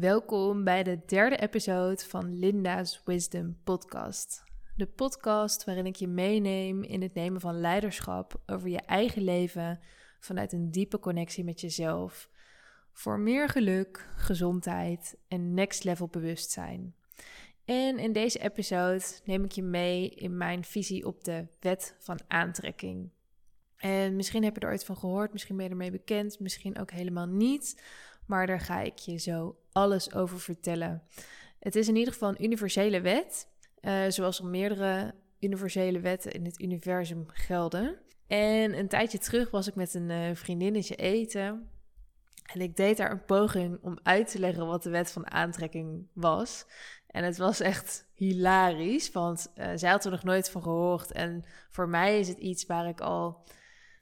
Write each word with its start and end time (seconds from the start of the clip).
Welkom 0.00 0.64
bij 0.64 0.82
de 0.82 1.00
derde 1.06 1.36
episode 1.36 2.04
van 2.04 2.38
Linda's 2.38 3.02
Wisdom 3.04 3.58
Podcast. 3.64 4.44
De 4.76 4.86
podcast 4.86 5.64
waarin 5.64 5.86
ik 5.86 5.96
je 5.96 6.08
meeneem 6.08 6.82
in 6.82 7.02
het 7.02 7.14
nemen 7.14 7.40
van 7.40 7.60
leiderschap 7.60 8.42
over 8.46 8.68
je 8.68 8.80
eigen 8.80 9.22
leven 9.22 9.80
vanuit 10.20 10.52
een 10.52 10.70
diepe 10.70 10.98
connectie 10.98 11.44
met 11.44 11.60
jezelf. 11.60 12.30
Voor 12.92 13.18
meer 13.18 13.48
geluk, 13.48 14.08
gezondheid 14.16 15.16
en 15.28 15.54
next 15.54 15.84
level 15.84 16.08
bewustzijn. 16.08 16.94
En 17.64 17.98
in 17.98 18.12
deze 18.12 18.38
episode 18.38 19.04
neem 19.24 19.44
ik 19.44 19.52
je 19.52 19.62
mee 19.62 20.08
in 20.08 20.36
mijn 20.36 20.64
visie 20.64 21.06
op 21.06 21.24
de 21.24 21.46
wet 21.60 21.96
van 21.98 22.20
aantrekking. 22.28 23.10
En 23.76 24.16
misschien 24.16 24.44
heb 24.44 24.54
je 24.54 24.60
er 24.60 24.70
ooit 24.70 24.84
van 24.84 24.96
gehoord, 24.96 25.32
misschien 25.32 25.56
ben 25.56 25.64
je 25.64 25.70
ermee 25.70 25.90
bekend, 25.90 26.40
misschien 26.40 26.78
ook 26.78 26.90
helemaal 26.90 27.26
niet. 27.26 27.82
Maar 28.28 28.46
daar 28.46 28.60
ga 28.60 28.80
ik 28.80 28.98
je 28.98 29.16
zo 29.16 29.56
alles 29.72 30.14
over 30.14 30.40
vertellen. 30.40 31.02
Het 31.58 31.76
is 31.76 31.88
in 31.88 31.96
ieder 31.96 32.12
geval 32.12 32.28
een 32.28 32.44
universele 32.44 33.00
wet, 33.00 33.48
uh, 33.80 34.04
zoals 34.08 34.38
er 34.38 34.46
meerdere 34.46 35.14
universele 35.40 36.00
wetten 36.00 36.32
in 36.32 36.44
het 36.44 36.60
universum 36.60 37.24
gelden. 37.28 37.98
En 38.26 38.78
een 38.78 38.88
tijdje 38.88 39.18
terug 39.18 39.50
was 39.50 39.68
ik 39.68 39.74
met 39.74 39.94
een 39.94 40.10
uh, 40.10 40.34
vriendinnetje 40.34 40.94
eten. 40.94 41.70
En 42.52 42.60
ik 42.60 42.76
deed 42.76 42.96
daar 42.96 43.10
een 43.10 43.24
poging 43.24 43.78
om 43.82 43.98
uit 44.02 44.30
te 44.30 44.38
leggen 44.38 44.66
wat 44.66 44.82
de 44.82 44.90
wet 44.90 45.12
van 45.12 45.30
aantrekking 45.30 46.06
was. 46.12 46.66
En 47.06 47.24
het 47.24 47.38
was 47.38 47.60
echt 47.60 48.08
hilarisch, 48.14 49.12
want 49.12 49.52
uh, 49.56 49.70
zij 49.74 49.90
had 49.90 50.04
er 50.04 50.10
nog 50.10 50.22
nooit 50.22 50.50
van 50.50 50.62
gehoord. 50.62 51.12
En 51.12 51.44
voor 51.70 51.88
mij 51.88 52.18
is 52.18 52.28
het 52.28 52.38
iets 52.38 52.66
waar 52.66 52.88
ik 52.88 53.00
al 53.00 53.44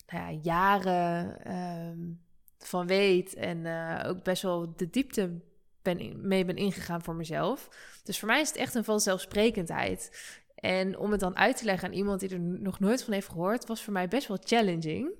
nou 0.07 0.33
ja, 0.33 0.41
jaren 0.43 1.53
um, 1.57 2.26
van 2.67 2.87
weet 2.87 3.35
en 3.35 3.59
uh, 3.65 4.05
ook 4.07 4.23
best 4.23 4.43
wel 4.43 4.75
de 4.77 4.91
diepte 4.91 5.41
ben, 5.83 6.29
mee 6.29 6.45
ben 6.45 6.57
ingegaan 6.57 7.03
voor 7.03 7.15
mezelf. 7.15 7.69
Dus 8.05 8.19
voor 8.19 8.29
mij 8.29 8.41
is 8.41 8.49
het 8.49 8.57
echt 8.57 8.75
een 8.75 8.85
vanzelfsprekendheid. 8.85 10.35
En 10.55 10.99
om 10.99 11.11
het 11.11 11.21
dan 11.21 11.37
uit 11.37 11.57
te 11.57 11.65
leggen 11.65 11.89
aan 11.89 11.95
iemand 11.95 12.21
die 12.21 12.29
er 12.29 12.41
nog 12.41 12.81
nooit 12.81 13.05
van 13.05 13.13
heeft 13.13 13.29
gehoord, 13.29 13.67
was 13.67 13.83
voor 13.83 13.93
mij 13.93 14.09
best 14.09 14.29
wel 14.29 14.39
challenging. 14.45 15.11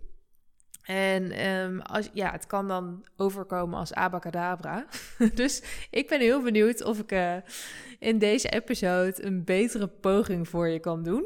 En 0.83 1.47
um, 1.47 1.81
als, 1.81 2.11
ja, 2.13 2.33
het 2.33 2.47
kan 2.47 2.69
dan 2.69 3.07
overkomen 3.17 3.79
als 3.79 3.95
abacadabra. 3.95 4.87
dus 5.35 5.63
ik 5.91 6.09
ben 6.09 6.21
heel 6.21 6.43
benieuwd 6.43 6.85
of 6.85 6.99
ik 6.99 7.13
uh, 7.13 7.37
in 7.99 8.19
deze 8.19 8.49
episode 8.49 9.25
een 9.25 9.45
betere 9.45 9.89
poging 9.89 10.49
voor 10.49 10.69
je 10.69 10.81
kan 10.81 11.03
doen. 11.03 11.25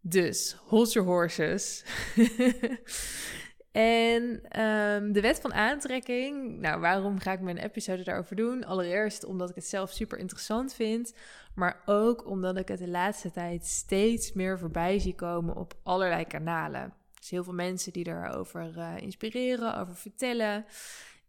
Dus, 0.00 0.56
hold 0.66 0.92
your 0.92 1.08
horses. 1.08 1.84
en 3.78 4.22
um, 4.62 5.12
de 5.12 5.20
wet 5.20 5.40
van 5.40 5.54
aantrekking. 5.54 6.60
Nou, 6.60 6.80
waarom 6.80 7.18
ga 7.18 7.32
ik 7.32 7.40
mijn 7.40 7.58
episode 7.58 8.02
daarover 8.02 8.36
doen? 8.36 8.64
Allereerst 8.64 9.24
omdat 9.24 9.48
ik 9.48 9.54
het 9.54 9.66
zelf 9.66 9.90
super 9.90 10.18
interessant 10.18 10.74
vind. 10.74 11.14
Maar 11.54 11.82
ook 11.86 12.26
omdat 12.26 12.56
ik 12.56 12.68
het 12.68 12.78
de 12.78 12.88
laatste 12.88 13.30
tijd 13.30 13.66
steeds 13.66 14.32
meer 14.32 14.58
voorbij 14.58 14.98
zie 14.98 15.14
komen 15.14 15.56
op 15.56 15.74
allerlei 15.82 16.24
kanalen. 16.24 16.94
Dus 17.14 17.30
heel 17.30 17.44
veel 17.44 17.52
mensen 17.52 17.92
die 17.92 18.06
erover 18.06 18.74
uh, 18.76 18.96
inspireren, 18.96 19.78
over 19.78 19.96
vertellen. 19.96 20.64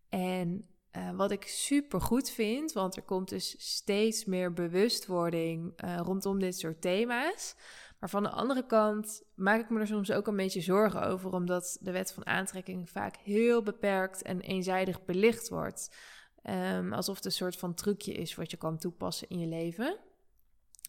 En 0.09 0.67
uh, 0.99 1.09
wat 1.15 1.31
ik 1.31 1.47
super 1.47 2.01
goed 2.01 2.29
vind, 2.29 2.71
want 2.71 2.95
er 2.95 3.01
komt 3.03 3.29
dus 3.29 3.55
steeds 3.57 4.25
meer 4.25 4.53
bewustwording 4.53 5.83
uh, 5.83 5.97
rondom 5.97 6.39
dit 6.39 6.57
soort 6.57 6.81
thema's. 6.81 7.55
Maar 7.99 8.09
van 8.09 8.23
de 8.23 8.29
andere 8.29 8.65
kant 8.65 9.23
maak 9.35 9.59
ik 9.61 9.69
me 9.69 9.79
er 9.79 9.87
soms 9.87 10.11
ook 10.11 10.27
een 10.27 10.35
beetje 10.35 10.61
zorgen 10.61 11.01
over, 11.01 11.31
omdat 11.31 11.77
de 11.81 11.91
wet 11.91 12.13
van 12.13 12.25
aantrekking 12.25 12.89
vaak 12.89 13.15
heel 13.15 13.63
beperkt 13.63 14.21
en 14.21 14.39
eenzijdig 14.41 15.05
belicht 15.05 15.49
wordt. 15.49 15.95
Um, 16.43 16.93
alsof 16.93 17.15
het 17.15 17.25
een 17.25 17.31
soort 17.31 17.57
van 17.57 17.73
trucje 17.73 18.13
is 18.13 18.35
wat 18.35 18.51
je 18.51 18.57
kan 18.57 18.77
toepassen 18.77 19.29
in 19.29 19.39
je 19.39 19.47
leven. 19.47 19.97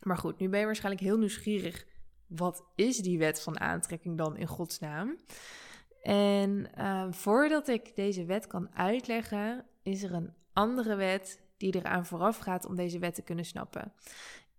Maar 0.02 0.16
goed, 0.16 0.38
nu 0.38 0.48
ben 0.48 0.60
je 0.60 0.66
waarschijnlijk 0.66 1.04
heel 1.04 1.18
nieuwsgierig. 1.18 1.86
Wat 2.26 2.64
is 2.74 2.98
die 2.98 3.18
wet 3.18 3.40
van 3.40 3.60
aantrekking 3.60 4.18
dan 4.18 4.36
in 4.36 4.46
godsnaam? 4.46 5.16
En 6.02 6.70
uh, 6.78 7.06
voordat 7.10 7.68
ik 7.68 7.96
deze 7.96 8.24
wet 8.24 8.46
kan 8.46 8.74
uitleggen, 8.74 9.66
is 9.82 10.02
er 10.02 10.12
een 10.12 10.34
andere 10.52 10.94
wet 10.94 11.40
die 11.56 11.74
eraan 11.74 12.06
vooraf 12.06 12.38
gaat 12.38 12.66
om 12.66 12.76
deze 12.76 12.98
wet 12.98 13.14
te 13.14 13.22
kunnen 13.22 13.44
snappen. 13.44 13.92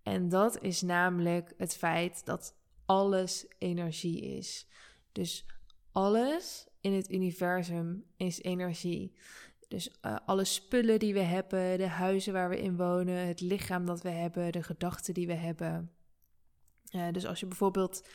En 0.02 0.28
dat 0.28 0.62
is 0.62 0.82
namelijk 0.82 1.54
het 1.56 1.76
feit 1.76 2.24
dat 2.24 2.54
alles 2.86 3.46
energie 3.58 4.36
is. 4.36 4.66
Dus 5.12 5.46
alles 5.92 6.68
in 6.80 6.92
het 6.92 7.10
universum 7.10 8.04
is 8.16 8.42
energie. 8.42 9.16
Dus 9.68 9.90
uh, 10.02 10.16
alle 10.26 10.44
spullen 10.44 10.98
die 10.98 11.14
we 11.14 11.20
hebben, 11.20 11.78
de 11.78 11.88
huizen 11.88 12.32
waar 12.32 12.48
we 12.48 12.60
in 12.60 12.76
wonen, 12.76 13.26
het 13.26 13.40
lichaam 13.40 13.86
dat 13.86 14.02
we 14.02 14.08
hebben, 14.08 14.52
de 14.52 14.62
gedachten 14.62 15.14
die 15.14 15.26
we 15.26 15.34
hebben. 15.34 15.90
Uh, 16.90 17.08
dus 17.12 17.26
als 17.26 17.40
je 17.40 17.46
bijvoorbeeld 17.46 18.08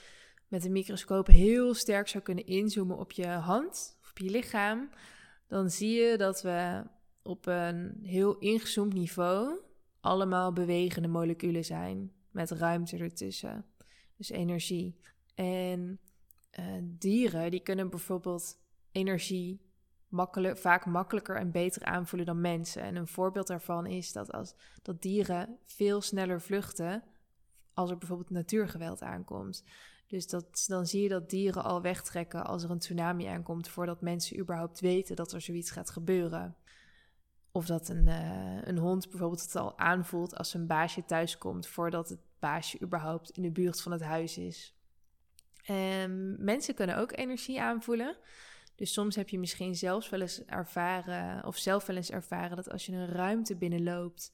met 0.47 0.65
een 0.65 0.71
microscoop 0.71 1.27
heel 1.27 1.73
sterk 1.73 2.07
zou 2.07 2.23
kunnen 2.23 2.45
inzoomen 2.45 2.97
op 2.97 3.11
je 3.11 3.27
hand 3.27 3.97
of 4.01 4.09
op 4.09 4.17
je 4.17 4.29
lichaam, 4.29 4.89
dan 5.47 5.69
zie 5.69 6.01
je 6.01 6.17
dat 6.17 6.41
we 6.41 6.83
op 7.27 7.45
een 7.45 7.99
heel 8.01 8.37
ingezoomd 8.37 8.93
niveau 8.93 9.59
allemaal 9.99 10.53
bewegende 10.53 11.07
moleculen 11.07 11.65
zijn 11.65 12.11
met 12.31 12.51
ruimte 12.51 12.97
ertussen. 12.97 13.65
Dus 14.17 14.29
energie. 14.29 14.99
En 15.35 15.99
uh, 16.59 16.65
dieren 16.81 17.51
die 17.51 17.59
kunnen 17.59 17.89
bijvoorbeeld 17.89 18.57
energie 18.91 19.61
makkelijk, 20.07 20.57
vaak 20.57 20.85
makkelijker 20.85 21.35
en 21.35 21.51
beter 21.51 21.83
aanvoelen 21.83 22.27
dan 22.27 22.41
mensen. 22.41 22.81
En 22.81 22.95
een 22.95 23.07
voorbeeld 23.07 23.47
daarvan 23.47 23.85
is 23.85 24.11
dat, 24.11 24.31
als, 24.31 24.55
dat 24.81 25.01
dieren 25.01 25.57
veel 25.65 26.01
sneller 26.01 26.41
vluchten 26.41 27.03
als 27.73 27.89
er 27.89 27.97
bijvoorbeeld 27.97 28.29
natuurgeweld 28.29 29.01
aankomt. 29.01 29.63
Dus 30.07 30.27
dat, 30.27 30.65
dan 30.67 30.85
zie 30.85 31.01
je 31.01 31.09
dat 31.09 31.29
dieren 31.29 31.63
al 31.63 31.81
wegtrekken 31.81 32.45
als 32.45 32.63
er 32.63 32.69
een 32.69 32.79
tsunami 32.79 33.25
aankomt, 33.25 33.69
voordat 33.69 34.01
mensen 34.01 34.39
überhaupt 34.39 34.79
weten 34.79 35.15
dat 35.15 35.31
er 35.31 35.41
zoiets 35.41 35.71
gaat 35.71 35.89
gebeuren. 35.89 36.55
Of 37.57 37.65
dat 37.65 37.89
een, 37.89 38.07
uh, 38.07 38.61
een 38.61 38.77
hond 38.77 39.09
bijvoorbeeld 39.09 39.41
het 39.41 39.55
al 39.55 39.77
aanvoelt 39.77 40.35
als 40.35 40.53
een 40.53 40.67
baasje 40.67 41.05
thuiskomt, 41.05 41.67
voordat 41.67 42.09
het 42.09 42.19
baasje 42.39 42.81
überhaupt 42.81 43.29
in 43.29 43.41
de 43.41 43.51
buurt 43.51 43.81
van 43.81 43.91
het 43.91 44.01
huis 44.01 44.37
is. 44.37 44.75
En 45.63 46.35
mensen 46.43 46.75
kunnen 46.75 46.97
ook 46.97 47.17
energie 47.17 47.61
aanvoelen. 47.61 48.17
Dus 48.75 48.93
soms 48.93 49.15
heb 49.15 49.29
je 49.29 49.39
misschien 49.39 49.75
zelfs 49.75 50.09
wel 50.09 50.21
eens 50.21 50.45
ervaren, 50.45 51.45
of 51.45 51.57
zelf 51.57 51.85
wel 51.85 51.95
eens 51.95 52.11
ervaren, 52.11 52.55
dat 52.55 52.71
als 52.71 52.85
je 52.85 52.91
een 52.91 53.07
ruimte 53.07 53.55
binnenloopt, 53.55 54.33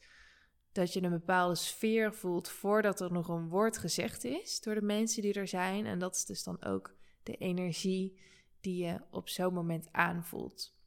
dat 0.71 0.93
je 0.93 1.03
een 1.03 1.09
bepaalde 1.09 1.55
sfeer 1.55 2.13
voelt 2.13 2.49
voordat 2.49 3.01
er 3.01 3.11
nog 3.11 3.27
een 3.27 3.49
woord 3.49 3.77
gezegd 3.77 4.23
is 4.23 4.61
door 4.61 4.75
de 4.75 4.81
mensen 4.81 5.21
die 5.21 5.33
er 5.33 5.47
zijn. 5.47 5.85
En 5.85 5.99
dat 5.99 6.15
is 6.15 6.25
dus 6.25 6.43
dan 6.43 6.63
ook 6.63 6.95
de 7.23 7.35
energie 7.35 8.19
die 8.61 8.85
je 8.85 9.01
op 9.09 9.29
zo'n 9.29 9.53
moment 9.53 9.87
aanvoelt. 9.91 10.81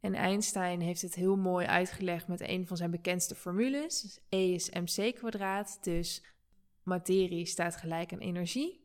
En 0.00 0.14
Einstein 0.14 0.80
heeft 0.80 1.02
het 1.02 1.14
heel 1.14 1.36
mooi 1.36 1.66
uitgelegd 1.66 2.28
met 2.28 2.40
een 2.40 2.66
van 2.66 2.76
zijn 2.76 2.90
bekendste 2.90 3.34
formules. 3.34 4.00
Dus 4.00 4.18
E 4.28 4.54
is 4.54 4.70
mc 4.70 5.14
kwadraat, 5.14 5.78
dus 5.80 6.24
materie 6.82 7.46
staat 7.46 7.76
gelijk 7.76 8.12
aan 8.12 8.18
energie. 8.18 8.80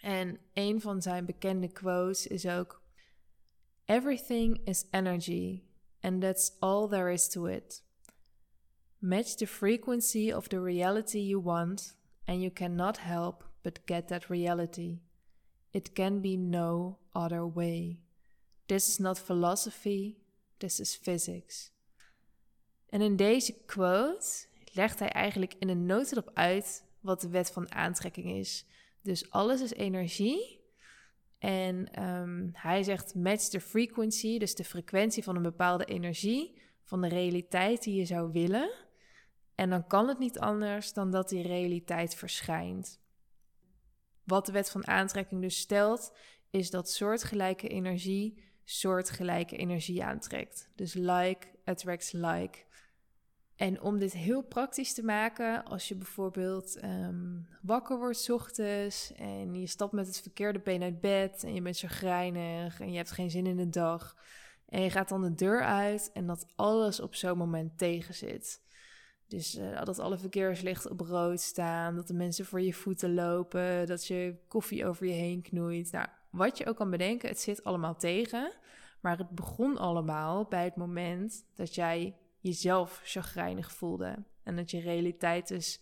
En 0.00 0.38
een 0.52 0.80
van 0.80 1.02
zijn 1.02 1.24
bekende 1.24 1.68
quotes 1.68 2.26
is 2.26 2.46
ook: 2.46 2.82
Everything 3.84 4.60
is 4.64 4.84
energy, 4.90 5.62
and 6.00 6.20
that's 6.20 6.56
all 6.58 6.88
there 6.88 7.12
is 7.12 7.28
to 7.28 7.46
it. 7.46 7.84
Match 8.98 9.34
the 9.34 9.46
frequency 9.46 10.32
of 10.32 10.48
the 10.48 10.62
reality 10.62 11.18
you 11.18 11.42
want, 11.42 11.96
and 12.24 12.40
you 12.40 12.52
cannot 12.52 12.98
help 12.98 13.50
but 13.62 13.80
get 13.84 14.08
that 14.08 14.24
reality. 14.24 15.00
It 15.70 15.92
can 15.92 16.20
be 16.20 16.36
no 16.36 16.98
other 17.12 17.52
way. 17.52 18.00
This 18.66 18.88
is 18.88 18.98
not 18.98 19.20
philosophy, 19.20 20.16
this 20.56 20.80
is 20.80 20.96
physics. 20.96 21.72
En 22.88 23.00
in 23.00 23.16
deze 23.16 23.54
quote 23.66 24.46
legt 24.72 24.98
hij 24.98 25.08
eigenlijk 25.08 25.54
in 25.58 25.68
een 25.68 25.86
notendop 25.86 26.30
uit 26.34 26.84
wat 27.00 27.20
de 27.20 27.28
wet 27.28 27.50
van 27.50 27.72
aantrekking 27.72 28.30
is. 28.30 28.66
Dus 29.02 29.30
alles 29.30 29.60
is 29.60 29.72
energie. 29.72 30.60
En 31.38 32.04
um, 32.04 32.50
hij 32.52 32.82
zegt 32.82 33.14
match 33.14 33.48
the 33.48 33.60
frequency, 33.60 34.38
dus 34.38 34.54
de 34.54 34.64
frequentie 34.64 35.22
van 35.22 35.36
een 35.36 35.42
bepaalde 35.42 35.84
energie, 35.84 36.60
van 36.82 37.00
de 37.00 37.08
realiteit 37.08 37.82
die 37.82 37.94
je 37.94 38.04
zou 38.04 38.32
willen. 38.32 38.70
En 39.54 39.70
dan 39.70 39.86
kan 39.86 40.08
het 40.08 40.18
niet 40.18 40.38
anders 40.38 40.92
dan 40.92 41.10
dat 41.10 41.28
die 41.28 41.42
realiteit 41.42 42.14
verschijnt. 42.14 43.00
Wat 44.24 44.46
de 44.46 44.52
wet 44.52 44.70
van 44.70 44.86
aantrekking 44.86 45.40
dus 45.40 45.58
stelt, 45.58 46.12
is 46.50 46.70
dat 46.70 46.90
soortgelijke 46.90 47.68
energie 47.68 48.51
soortgelijke 48.64 49.56
energie 49.56 50.04
aantrekt. 50.04 50.70
Dus 50.74 50.94
like 50.94 51.46
attracts 51.64 52.12
like. 52.12 52.58
En 53.56 53.80
om 53.80 53.98
dit 53.98 54.12
heel 54.12 54.42
praktisch 54.42 54.94
te 54.94 55.04
maken, 55.04 55.64
als 55.64 55.88
je 55.88 55.94
bijvoorbeeld 55.94 56.84
um, 56.84 57.48
wakker 57.62 57.98
wordt 57.98 58.30
ochtends 58.30 59.12
en 59.12 59.60
je 59.60 59.66
stapt 59.66 59.92
met 59.92 60.06
het 60.06 60.20
verkeerde 60.20 60.60
been 60.60 60.82
uit 60.82 61.00
bed 61.00 61.44
en 61.44 61.54
je 61.54 61.62
bent 61.62 61.76
zo 61.76 61.88
grijnig 61.90 62.80
en 62.80 62.90
je 62.90 62.96
hebt 62.96 63.10
geen 63.10 63.30
zin 63.30 63.46
in 63.46 63.56
de 63.56 63.68
dag 63.68 64.16
En 64.66 64.82
je 64.82 64.90
gaat 64.90 65.08
dan 65.08 65.22
de 65.22 65.34
deur 65.34 65.62
uit 65.62 66.10
en 66.12 66.26
dat 66.26 66.46
alles 66.56 67.00
op 67.00 67.14
zo'n 67.14 67.38
moment 67.38 67.78
tegenzit. 67.78 68.60
Dus 69.26 69.58
uh, 69.58 69.84
dat 69.84 69.98
alle 69.98 70.18
verkeerslichten 70.18 70.90
op 70.90 71.00
rood 71.00 71.40
staan, 71.40 71.94
dat 71.94 72.06
de 72.06 72.14
mensen 72.14 72.44
voor 72.44 72.60
je 72.60 72.74
voeten 72.74 73.14
lopen, 73.14 73.86
dat 73.86 74.06
je 74.06 74.36
koffie 74.48 74.86
over 74.86 75.06
je 75.06 75.12
heen 75.12 75.42
knoeit. 75.42 75.92
Nou, 75.92 76.08
wat 76.32 76.58
je 76.58 76.66
ook 76.66 76.76
kan 76.76 76.90
bedenken, 76.90 77.28
het 77.28 77.40
zit 77.40 77.64
allemaal 77.64 77.96
tegen. 77.96 78.52
Maar 79.00 79.18
het 79.18 79.30
begon 79.30 79.78
allemaal 79.78 80.44
bij 80.44 80.64
het 80.64 80.76
moment 80.76 81.44
dat 81.54 81.74
jij 81.74 82.16
jezelf 82.40 83.00
chagrijnig 83.04 83.72
voelde. 83.72 84.24
En 84.42 84.56
dat 84.56 84.70
je 84.70 84.80
realiteit 84.80 85.48
dus 85.48 85.80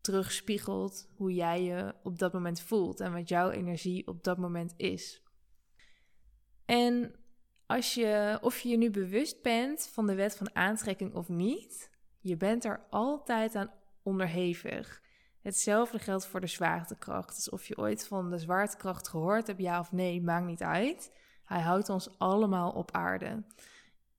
terugspiegelt 0.00 1.08
hoe 1.16 1.34
jij 1.34 1.62
je 1.62 1.94
op 2.02 2.18
dat 2.18 2.32
moment 2.32 2.60
voelt 2.60 3.00
en 3.00 3.12
wat 3.12 3.28
jouw 3.28 3.50
energie 3.50 4.06
op 4.06 4.24
dat 4.24 4.38
moment 4.38 4.74
is. 4.76 5.22
En 6.64 7.14
als 7.66 7.94
je, 7.94 8.38
of 8.40 8.58
je 8.58 8.68
je 8.68 8.76
nu 8.76 8.90
bewust 8.90 9.42
bent 9.42 9.88
van 9.92 10.06
de 10.06 10.14
wet 10.14 10.36
van 10.36 10.54
aantrekking 10.54 11.14
of 11.14 11.28
niet, 11.28 11.90
je 12.20 12.36
bent 12.36 12.64
er 12.64 12.86
altijd 12.90 13.54
aan 13.54 13.72
onderhevig. 14.02 15.02
Hetzelfde 15.42 15.98
geldt 15.98 16.26
voor 16.26 16.40
de 16.40 16.46
zwaartekracht. 16.46 17.34
Dus 17.34 17.50
of 17.50 17.66
je 17.66 17.78
ooit 17.78 18.06
van 18.06 18.30
de 18.30 18.38
zwaartekracht 18.38 19.08
gehoord 19.08 19.46
hebt, 19.46 19.60
ja 19.60 19.80
of 19.80 19.92
nee, 19.92 20.22
maakt 20.22 20.46
niet 20.46 20.62
uit. 20.62 21.12
Hij 21.44 21.60
houdt 21.60 21.88
ons 21.88 22.18
allemaal 22.18 22.70
op 22.70 22.92
aarde. 22.92 23.42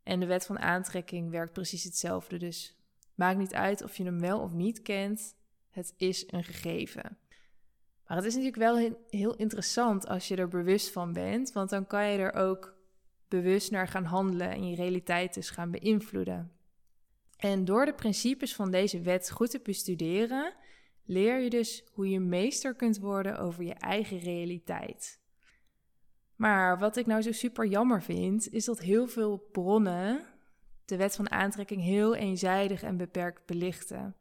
En 0.03 0.19
de 0.19 0.25
wet 0.25 0.45
van 0.45 0.59
aantrekking 0.59 1.29
werkt 1.29 1.53
precies 1.53 1.83
hetzelfde. 1.83 2.37
Dus 2.37 2.77
maakt 3.15 3.37
niet 3.37 3.53
uit 3.53 3.83
of 3.83 3.97
je 3.97 4.03
hem 4.03 4.19
wel 4.19 4.39
of 4.39 4.51
niet 4.51 4.81
kent. 4.81 5.35
Het 5.69 5.93
is 5.97 6.23
een 6.31 6.43
gegeven. 6.43 7.17
Maar 8.07 8.17
het 8.17 8.25
is 8.25 8.35
natuurlijk 8.35 8.61
wel 8.61 8.97
heel 9.09 9.35
interessant 9.35 10.07
als 10.07 10.27
je 10.27 10.35
er 10.35 10.47
bewust 10.47 10.91
van 10.91 11.13
bent, 11.13 11.51
want 11.51 11.69
dan 11.69 11.87
kan 11.87 12.07
je 12.07 12.17
er 12.17 12.33
ook 12.33 12.77
bewust 13.27 13.71
naar 13.71 13.87
gaan 13.87 14.03
handelen 14.03 14.49
en 14.49 14.69
je 14.69 14.75
realiteit 14.75 15.33
dus 15.33 15.49
gaan 15.49 15.71
beïnvloeden. 15.71 16.51
En 17.37 17.65
door 17.65 17.85
de 17.85 17.93
principes 17.93 18.55
van 18.55 18.71
deze 18.71 19.01
wet 19.01 19.31
goed 19.31 19.49
te 19.49 19.59
bestuderen, 19.63 20.53
leer 21.09 21.39
je 21.39 21.49
dus 21.49 21.83
hoe 21.93 22.09
je 22.09 22.19
meester 22.19 22.75
kunt 22.75 22.99
worden 22.99 23.39
over 23.39 23.63
je 23.63 23.73
eigen 23.73 24.19
realiteit. 24.19 25.19
Maar 26.35 26.79
wat 26.79 26.97
ik 26.97 27.05
nou 27.05 27.21
zo 27.21 27.31
super 27.31 27.65
jammer 27.65 28.03
vind, 28.03 28.49
is 28.51 28.65
dat 28.65 28.79
heel 28.79 29.07
veel 29.07 29.37
bronnen 29.51 30.25
de 30.85 30.97
wet 30.97 31.15
van 31.15 31.31
aantrekking 31.31 31.81
heel 31.81 32.15
eenzijdig 32.15 32.83
en 32.83 32.97
beperkt 32.97 33.45
belichten. 33.45 34.15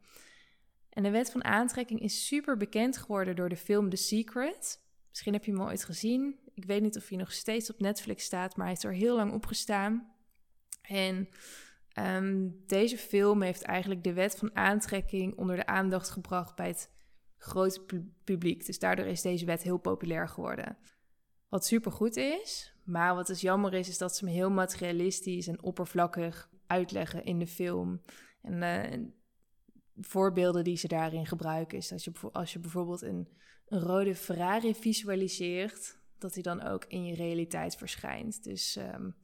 En 0.89 1.03
de 1.03 1.09
wet 1.09 1.31
van 1.31 1.43
aantrekking 1.43 1.99
is 1.99 2.27
super 2.27 2.57
bekend 2.57 2.97
geworden 2.97 3.35
door 3.35 3.49
de 3.49 3.55
film 3.55 3.89
The 3.89 3.95
Secret. 3.95 4.83
Misschien 5.09 5.33
heb 5.33 5.45
je 5.45 5.51
hem 5.51 5.61
ooit 5.61 5.83
gezien. 5.83 6.39
Ik 6.53 6.65
weet 6.65 6.81
niet 6.81 6.97
of 6.97 7.07
hij 7.07 7.17
nog 7.17 7.31
steeds 7.31 7.69
op 7.71 7.79
Netflix 7.79 8.23
staat, 8.23 8.55
maar 8.55 8.65
hij 8.65 8.75
is 8.75 8.83
er 8.83 8.93
heel 8.93 9.15
lang 9.15 9.33
opgestaan. 9.33 10.13
En 10.81 11.29
um, 11.99 12.63
deze 12.67 12.97
film 12.97 13.41
heeft 13.41 13.61
eigenlijk 13.61 14.03
de 14.03 14.13
wet 14.13 14.35
van 14.35 14.55
aantrekking 14.55 15.37
onder 15.37 15.55
de 15.55 15.65
aandacht 15.65 16.09
gebracht 16.09 16.55
bij 16.55 16.67
het 16.67 16.91
grote 17.37 18.05
publiek. 18.23 18.65
Dus 18.65 18.79
daardoor 18.79 19.05
is 19.05 19.21
deze 19.21 19.45
wet 19.45 19.63
heel 19.63 19.77
populair 19.77 20.27
geworden. 20.27 20.77
Wat 21.49 21.65
super 21.65 21.91
goed 21.91 22.15
is, 22.15 22.73
maar 22.83 23.15
wat 23.15 23.27
dus 23.27 23.41
jammer 23.41 23.73
is, 23.73 23.89
is 23.89 23.97
dat 23.97 24.15
ze 24.15 24.25
hem 24.25 24.33
heel 24.33 24.49
materialistisch 24.49 25.47
en 25.47 25.63
oppervlakkig 25.63 26.49
uitleggen 26.67 27.23
in 27.23 27.39
de 27.39 27.47
film. 27.47 28.01
En 28.41 28.61
uh, 28.61 29.07
voorbeelden 30.05 30.63
die 30.63 30.77
ze 30.77 30.87
daarin 30.87 31.25
gebruiken 31.25 31.77
is 31.77 31.87
dat 31.87 32.03
je, 32.03 32.11
als 32.31 32.53
je 32.53 32.59
bijvoorbeeld 32.59 33.01
een, 33.01 33.27
rode 33.65 34.15
Ferrari 34.15 34.75
visualiseert, 34.75 35.99
dat 36.17 36.33
hij 36.33 36.43
dan 36.43 36.61
ook 36.61 36.85
in 36.85 37.05
je 37.05 37.15
realiteit 37.15 37.75
verschijnt. 37.75 38.43
Dus 38.43 38.75
um, 38.75 39.15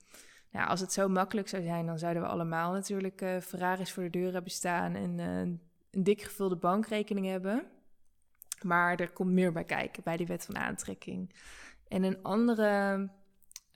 ja, 0.56 0.66
als 0.66 0.80
het 0.80 0.94
zo 0.94 1.08
makkelijk 1.08 1.48
zou 1.48 1.64
zijn, 1.64 1.86
dan 1.86 2.00
zouden 2.00 2.22
we 2.22 2.28
allemaal 2.28 2.72
natuurlijk 2.72 3.22
uh, 3.22 3.40
Ferraris 3.40 3.92
voor 3.92 4.04
de 4.04 4.10
deur 4.10 4.34
hebben 4.34 4.52
staan 4.52 4.96
en 4.96 5.18
uh, 5.18 5.40
een 5.92 6.04
dik 6.04 6.22
gevulde 6.22 6.56
bankrekening 6.56 7.26
hebben. 7.26 7.66
Maar 8.62 8.96
er 8.96 9.12
komt 9.12 9.32
meer 9.32 9.52
bij 9.52 9.64
kijken 9.64 10.04
bij 10.04 10.18
die 10.18 10.28
wet 10.28 10.46
van 10.46 10.58
aantrekking. 10.58 11.36
En 11.88 12.04
een 12.04 12.24
andere 12.24 13.00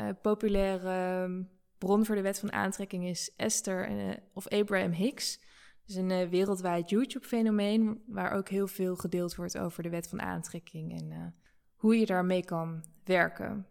uh, 0.02 0.08
populaire 0.22 1.46
bron 1.78 2.06
voor 2.06 2.16
de 2.16 2.22
wet 2.22 2.40
van 2.40 2.52
aantrekking 2.52 3.06
is 3.06 3.32
Esther 3.36 3.90
of 4.34 4.48
Abraham 4.48 4.92
Hicks. 4.92 5.34
Het 5.82 5.90
is 5.90 5.96
een 5.96 6.30
wereldwijd 6.30 6.90
YouTube-fenomeen 6.90 8.04
waar 8.08 8.32
ook 8.32 8.50
heel 8.50 8.68
veel 8.68 8.96
gedeeld 8.96 9.36
wordt 9.36 9.58
over 9.58 9.84
de 9.84 9.90
wet 9.90 10.08
van 10.08 10.22
aantrekking 10.22 11.00
en 11.00 11.36
hoe 11.76 12.00
je 12.00 12.06
daarmee 12.06 12.46
kan 12.46 12.84
werken. 13.04 13.68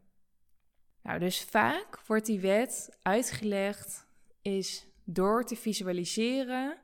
Nou, 1.08 1.20
dus 1.20 1.44
vaak 1.44 2.00
wordt 2.06 2.26
die 2.26 2.40
wet 2.40 2.98
uitgelegd 3.02 4.06
is 4.42 4.86
door 5.04 5.44
te 5.44 5.56
visualiseren 5.56 6.78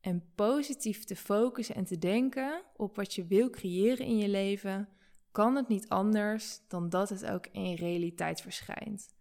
en 0.00 0.24
positief 0.34 1.04
te 1.04 1.16
focussen 1.16 1.74
en 1.74 1.84
te 1.84 1.98
denken 1.98 2.62
op 2.76 2.96
wat 2.96 3.14
je 3.14 3.26
wil 3.26 3.50
creëren 3.50 4.06
in 4.06 4.16
je 4.16 4.28
leven, 4.28 4.88
kan 5.32 5.56
het 5.56 5.68
niet 5.68 5.88
anders 5.88 6.60
dan 6.68 6.88
dat 6.88 7.08
het 7.08 7.26
ook 7.26 7.46
in 7.46 7.74
realiteit 7.74 8.40
verschijnt. 8.40 9.14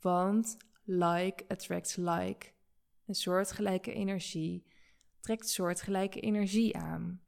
Want 0.00 0.56
like 0.84 1.44
attracts 1.48 1.96
like. 1.96 2.46
Een 3.06 3.14
soortgelijke 3.14 3.92
energie 3.92 4.66
trekt 5.20 5.48
soortgelijke 5.48 6.20
energie 6.20 6.76
aan. 6.76 7.20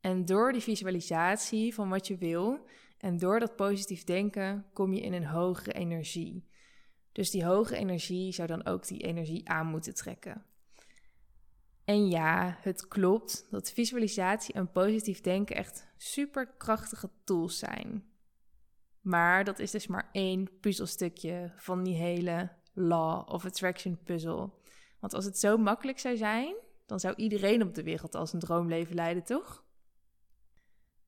En 0.00 0.24
door 0.24 0.52
die 0.52 0.62
visualisatie 0.62 1.74
van 1.74 1.88
wat 1.88 2.06
je 2.06 2.16
wil 2.16 2.66
en 3.02 3.18
door 3.18 3.40
dat 3.40 3.56
positief 3.56 4.04
denken 4.04 4.66
kom 4.72 4.92
je 4.92 5.00
in 5.00 5.12
een 5.12 5.26
hogere 5.26 5.72
energie. 5.72 6.48
Dus 7.12 7.30
die 7.30 7.44
hoge 7.44 7.76
energie 7.76 8.32
zou 8.32 8.48
dan 8.48 8.64
ook 8.66 8.86
die 8.86 9.02
energie 9.02 9.48
aan 9.48 9.66
moeten 9.66 9.94
trekken. 9.94 10.44
En 11.84 12.08
ja, 12.08 12.58
het 12.60 12.88
klopt 12.88 13.46
dat 13.50 13.72
visualisatie 13.72 14.54
en 14.54 14.70
positief 14.70 15.20
denken 15.20 15.56
echt 15.56 15.86
superkrachtige 15.96 17.10
tools 17.24 17.58
zijn. 17.58 18.04
Maar 19.00 19.44
dat 19.44 19.58
is 19.58 19.70
dus 19.70 19.86
maar 19.86 20.08
één 20.12 20.58
puzzelstukje 20.60 21.52
van 21.56 21.82
die 21.82 21.94
hele 21.94 22.50
Law 22.72 23.28
of 23.28 23.44
Attraction 23.44 23.98
puzzel. 24.04 24.60
Want 25.00 25.14
als 25.14 25.24
het 25.24 25.38
zo 25.38 25.56
makkelijk 25.56 25.98
zou 25.98 26.16
zijn, 26.16 26.54
dan 26.86 27.00
zou 27.00 27.14
iedereen 27.16 27.62
op 27.62 27.74
de 27.74 27.82
wereld 27.82 28.14
als 28.14 28.32
een 28.32 28.40
droomleven 28.40 28.94
leiden, 28.94 29.24
toch? 29.24 29.61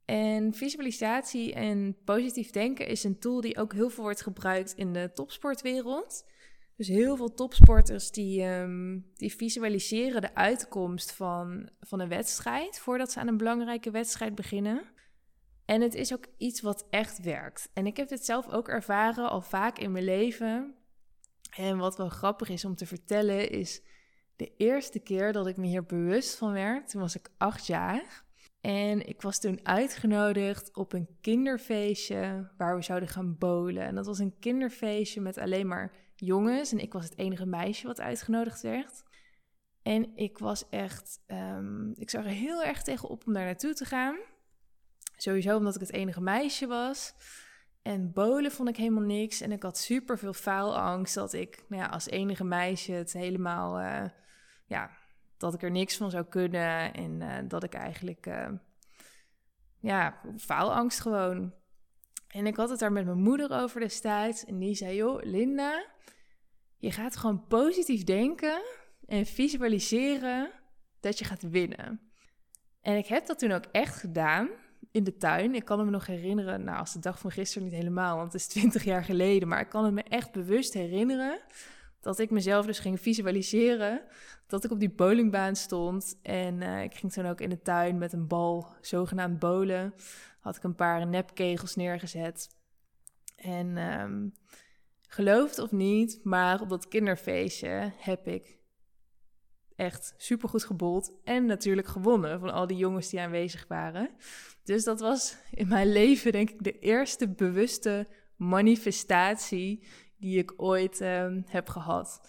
En 0.04 0.54
visualisatie 0.54 1.54
en 1.54 1.96
positief 2.04 2.50
denken 2.50 2.86
is 2.86 3.04
een 3.04 3.18
tool 3.18 3.40
die 3.40 3.58
ook 3.58 3.72
heel 3.72 3.90
veel 3.90 4.02
wordt 4.02 4.22
gebruikt 4.22 4.72
in 4.72 4.92
de 4.92 5.10
topsportwereld. 5.14 6.24
Dus 6.76 6.88
heel 6.88 7.16
veel 7.16 7.34
topsporters 7.34 8.10
die, 8.10 8.42
um, 8.42 9.10
die 9.14 9.36
visualiseren 9.36 10.20
de 10.20 10.34
uitkomst 10.34 11.12
van, 11.12 11.70
van 11.81 12.00
een 12.00 12.08
wedstrijd 12.08 12.79
voordat 12.79 13.12
ze 13.12 13.20
aan 13.20 13.29
een 13.29 13.36
belangrijke 13.36 13.90
wedstrijd 13.90 14.34
beginnen. 14.34 14.82
En 15.64 15.81
het 15.81 15.94
is 15.94 16.12
ook 16.12 16.26
iets 16.36 16.60
wat 16.60 16.86
echt 16.90 17.20
werkt. 17.20 17.70
En 17.72 17.86
ik 17.86 17.96
heb 17.96 18.08
dit 18.08 18.24
zelf 18.24 18.48
ook 18.48 18.69
ervaren 18.69 19.31
al 19.31 19.40
vaak 19.40 19.79
in 19.79 19.93
mijn 19.93 20.05
leven. 20.05 20.74
En 21.56 21.79
wat 21.79 21.96
wel 21.96 22.08
grappig 22.08 22.48
is 22.48 22.64
om 22.64 22.74
te 22.74 22.86
vertellen 22.86 23.50
is 23.50 23.82
de 24.36 24.56
eerste 24.56 24.98
keer 24.98 25.32
dat 25.32 25.46
ik 25.46 25.56
me 25.56 25.67
hier 25.67 25.84
bewust 25.84 26.36
van 26.36 26.52
werd, 26.52 26.90
toen 26.90 27.00
was 27.00 27.17
ik 27.17 27.31
acht 27.38 27.67
jaar. 27.67 28.23
En 28.64 29.06
ik 29.06 29.22
was 29.22 29.38
toen 29.38 29.60
uitgenodigd 29.62 30.76
op 30.76 30.92
een 30.92 31.08
kinderfeestje 31.20 32.50
waar 32.56 32.76
we 32.76 32.82
zouden 32.82 33.08
gaan 33.08 33.38
bowlen. 33.38 33.82
En 33.82 33.94
dat 33.94 34.06
was 34.06 34.18
een 34.18 34.38
kinderfeestje 34.38 35.20
met 35.20 35.38
alleen 35.38 35.66
maar 35.66 35.92
jongens. 36.14 36.72
En 36.72 36.78
ik 36.78 36.92
was 36.92 37.04
het 37.04 37.18
enige 37.18 37.46
meisje 37.46 37.86
wat 37.86 38.00
uitgenodigd 38.00 38.62
werd. 38.62 39.02
En 39.82 40.16
ik 40.16 40.38
was 40.38 40.68
echt, 40.68 41.20
um, 41.26 41.92
ik 41.96 42.10
zag 42.10 42.24
er 42.24 42.30
heel 42.30 42.62
erg 42.62 42.82
tegenop 42.82 43.26
om 43.26 43.32
daar 43.32 43.44
naartoe 43.44 43.74
te 43.74 43.84
gaan. 43.84 44.16
Sowieso 45.16 45.56
omdat 45.56 45.74
ik 45.74 45.80
het 45.80 45.92
enige 45.92 46.20
meisje 46.20 46.66
was. 46.66 47.14
En 47.82 48.12
bolen 48.12 48.50
vond 48.50 48.68
ik 48.68 48.76
helemaal 48.76 49.02
niks. 49.02 49.40
En 49.40 49.52
ik 49.52 49.62
had 49.62 49.78
super 49.78 50.18
veel 50.18 50.32
faalangst 50.32 51.14
dat 51.14 51.32
ik 51.32 51.64
nou 51.68 51.82
ja, 51.82 51.88
als 51.88 52.08
enige 52.08 52.44
meisje 52.44 52.92
het 52.92 53.12
helemaal 53.12 53.80
uh, 53.80 54.04
ja, 54.66 54.90
dat 55.36 55.55
ik 55.55 55.62
er 55.62 55.70
niks 55.70 55.96
van 55.96 56.10
zou 56.10 56.24
kunnen 56.24 56.94
en 56.94 57.20
uh, 57.20 57.36
dat 57.48 57.62
ik 57.62 57.74
eigenlijk, 57.74 58.26
uh, 58.26 58.48
ja, 59.81 60.20
faalangst 60.36 61.00
gewoon. 61.00 61.53
En 62.29 62.46
ik 62.46 62.56
had 62.56 62.70
het 62.70 62.79
daar 62.79 62.93
met 62.93 63.05
mijn 63.05 63.22
moeder 63.22 63.50
over 63.50 63.81
destijds 63.81 64.44
en 64.44 64.58
die 64.58 64.74
zei, 64.74 64.96
joh, 64.96 65.22
Linda, 65.22 65.86
je 66.79 66.91
gaat 66.91 67.17
gewoon 67.17 67.46
positief 67.46 68.05
denken 68.05 68.62
en 69.06 69.26
visualiseren 69.26 70.50
dat 71.00 71.19
je 71.19 71.24
gaat 71.24 71.50
winnen. 71.50 72.00
En 72.81 72.96
ik 72.96 73.06
heb 73.06 73.26
dat 73.26 73.38
toen 73.38 73.53
ook 73.53 73.64
echt 73.72 73.96
gedaan 73.96 74.48
in 74.91 75.05
de 75.05 75.17
tuin. 75.17 75.55
Ik 75.55 75.64
kan 75.64 75.84
me 75.84 75.91
nog 75.91 76.06
herinneren, 76.06 76.64
nou 76.64 76.79
als 76.79 76.93
de 76.93 76.98
dag 76.98 77.19
van 77.19 77.31
gisteren 77.31 77.69
niet 77.69 77.76
helemaal, 77.76 78.17
want 78.17 78.32
het 78.32 78.41
is 78.41 78.46
twintig 78.46 78.84
jaar 78.84 79.05
geleden, 79.05 79.48
maar 79.48 79.60
ik 79.60 79.69
kan 79.69 79.84
het 79.84 79.94
me 79.94 80.03
echt 80.03 80.32
bewust 80.32 80.74
herinneren 80.74 81.41
dat 82.05 82.19
ik 82.19 82.31
mezelf 82.31 82.67
dus 82.67 82.79
ging 82.79 83.01
visualiseren 83.01 84.03
dat 84.46 84.65
ik 84.65 84.70
op 84.70 84.81
die 84.81 84.91
bowlingbaan 84.91 85.56
stond. 85.56 86.19
En 86.23 86.61
uh, 86.61 86.82
ik 86.82 86.94
ging 86.94 87.13
toen 87.13 87.27
ook 87.27 87.41
in 87.41 87.51
de 87.51 87.63
tuin 87.63 87.99
met 87.99 88.13
een 88.13 88.27
bal, 88.27 88.67
zogenaamd 88.81 89.39
bowlen. 89.39 89.94
Had 90.41 90.56
ik 90.56 90.63
een 90.63 90.75
paar 90.75 91.06
nepkegels 91.06 91.75
neergezet. 91.75 92.49
En 93.37 93.77
um, 93.77 94.32
geloof 95.08 95.51
het 95.51 95.58
of 95.58 95.73
niet, 95.73 96.20
maar 96.23 96.61
op 96.61 96.69
dat 96.69 96.89
kinderfeestje 96.89 97.93
heb 97.96 98.27
ik 98.27 98.58
echt 99.77 100.15
supergoed 100.17 100.65
gebold. 100.65 101.13
En 101.25 101.46
natuurlijk 101.46 101.87
gewonnen 101.87 102.41
van 102.41 102.53
al 102.53 102.67
die 102.67 102.77
jongens 102.77 103.08
die 103.08 103.20
aanwezig 103.20 103.65
waren. 103.69 104.11
Dus 104.65 104.84
dat 104.84 105.01
was 105.01 105.37
in 105.51 105.69
mijn 105.69 105.93
leven 106.03 106.32
denk 106.32 106.51
ik 106.51 106.65
de 106.65 106.79
eerste 106.79 107.29
bewuste 107.29 108.06
manifestatie 108.37 109.84
die 110.24 110.38
ik 110.38 110.52
ooit 110.56 111.00
ehm, 111.00 111.40
heb 111.46 111.69
gehad. 111.69 112.20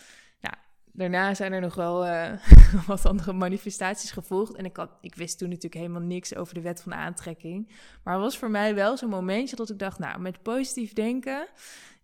Nou, 0.41 0.55
daarna 0.91 1.33
zijn 1.33 1.53
er 1.53 1.61
nog 1.61 1.75
wel 1.75 2.05
uh, 2.05 2.31
wat 2.87 3.05
andere 3.05 3.33
manifestaties 3.33 4.11
gevolgd. 4.11 4.55
En 4.55 4.65
ik, 4.65 4.77
had, 4.77 4.91
ik 5.01 5.15
wist 5.15 5.37
toen 5.37 5.47
natuurlijk 5.47 5.81
helemaal 5.81 6.01
niks 6.01 6.35
over 6.35 6.53
de 6.53 6.61
wet 6.61 6.81
van 6.81 6.93
aantrekking. 6.93 7.71
Maar 8.03 8.13
het 8.13 8.23
was 8.23 8.37
voor 8.37 8.49
mij 8.49 8.75
wel 8.75 8.97
zo'n 8.97 9.09
momentje 9.09 9.55
dat 9.55 9.69
ik 9.69 9.79
dacht, 9.79 9.99
nou, 9.99 10.19
met 10.19 10.41
positief 10.41 10.93
denken 10.93 11.47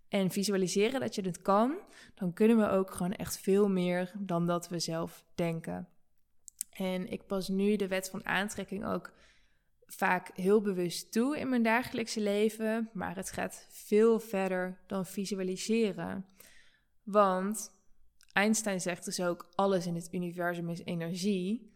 en 0.10 0.32
visualiseren 0.32 1.00
dat 1.00 1.16
je 1.16 1.22
het 1.22 1.42
kan, 1.42 1.76
dan 2.16 2.34
kunnen 2.34 2.58
we 2.58 2.70
ook 2.70 2.92
gewoon 2.92 3.14
echt 3.14 3.38
veel 3.38 3.70
meer 3.70 4.12
dan 4.18 4.48
dat 4.48 4.68
we 4.70 4.80
zelf 4.80 5.24
denken. 5.36 5.88
En 6.72 7.12
ik 7.12 7.28
pas 7.28 7.48
nu 7.48 7.76
de 7.76 7.88
wet 7.88 8.10
van 8.10 8.26
aantrekking 8.26 8.86
ook 8.86 9.12
vaak 9.94 10.30
heel 10.34 10.62
bewust 10.62 11.12
toe 11.12 11.40
in 11.40 11.50
mijn 11.50 11.64
dagelijkse 11.64 12.22
leven, 12.22 12.90
maar 12.94 13.16
het 13.16 13.32
gaat 13.32 13.68
veel 13.70 14.20
verder 14.20 14.80
dan 14.88 15.06
visualiseren. 15.06 16.26
Want 17.04 17.72
Einstein 18.34 18.82
zegt 18.82 19.06
dus 19.06 19.22
ook: 19.22 19.50
alles 19.56 19.88
in 19.88 19.96
het 19.96 20.08
universum 20.12 20.70
is 20.70 20.84
energie. 20.84 21.70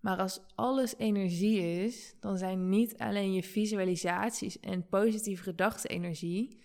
Maar 0.00 0.16
als 0.16 0.40
alles 0.54 0.94
energie 0.96 1.84
is, 1.84 2.14
dan 2.20 2.38
zijn 2.38 2.68
niet 2.68 2.98
alleen 2.98 3.32
je 3.32 3.42
visualisaties 3.42 4.60
en 4.60 4.88
positieve 4.88 5.42
gedachten 5.42 5.90
energie, 5.90 6.58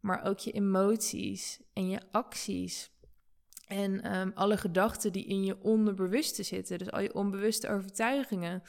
maar 0.00 0.24
ook 0.24 0.38
je 0.38 0.52
emoties 0.52 1.60
en 1.72 1.88
je 1.88 2.00
acties. 2.10 2.90
En 3.66 4.02
ehm, 4.02 4.30
alle 4.34 4.56
gedachten 4.56 5.12
die 5.12 5.24
in 5.24 5.44
je 5.44 5.62
onderbewuste 5.62 6.42
zitten, 6.42 6.78
dus 6.78 6.90
al 6.90 7.00
je 7.00 7.14
onbewuste 7.14 7.68
overtuigingen, 7.68 8.62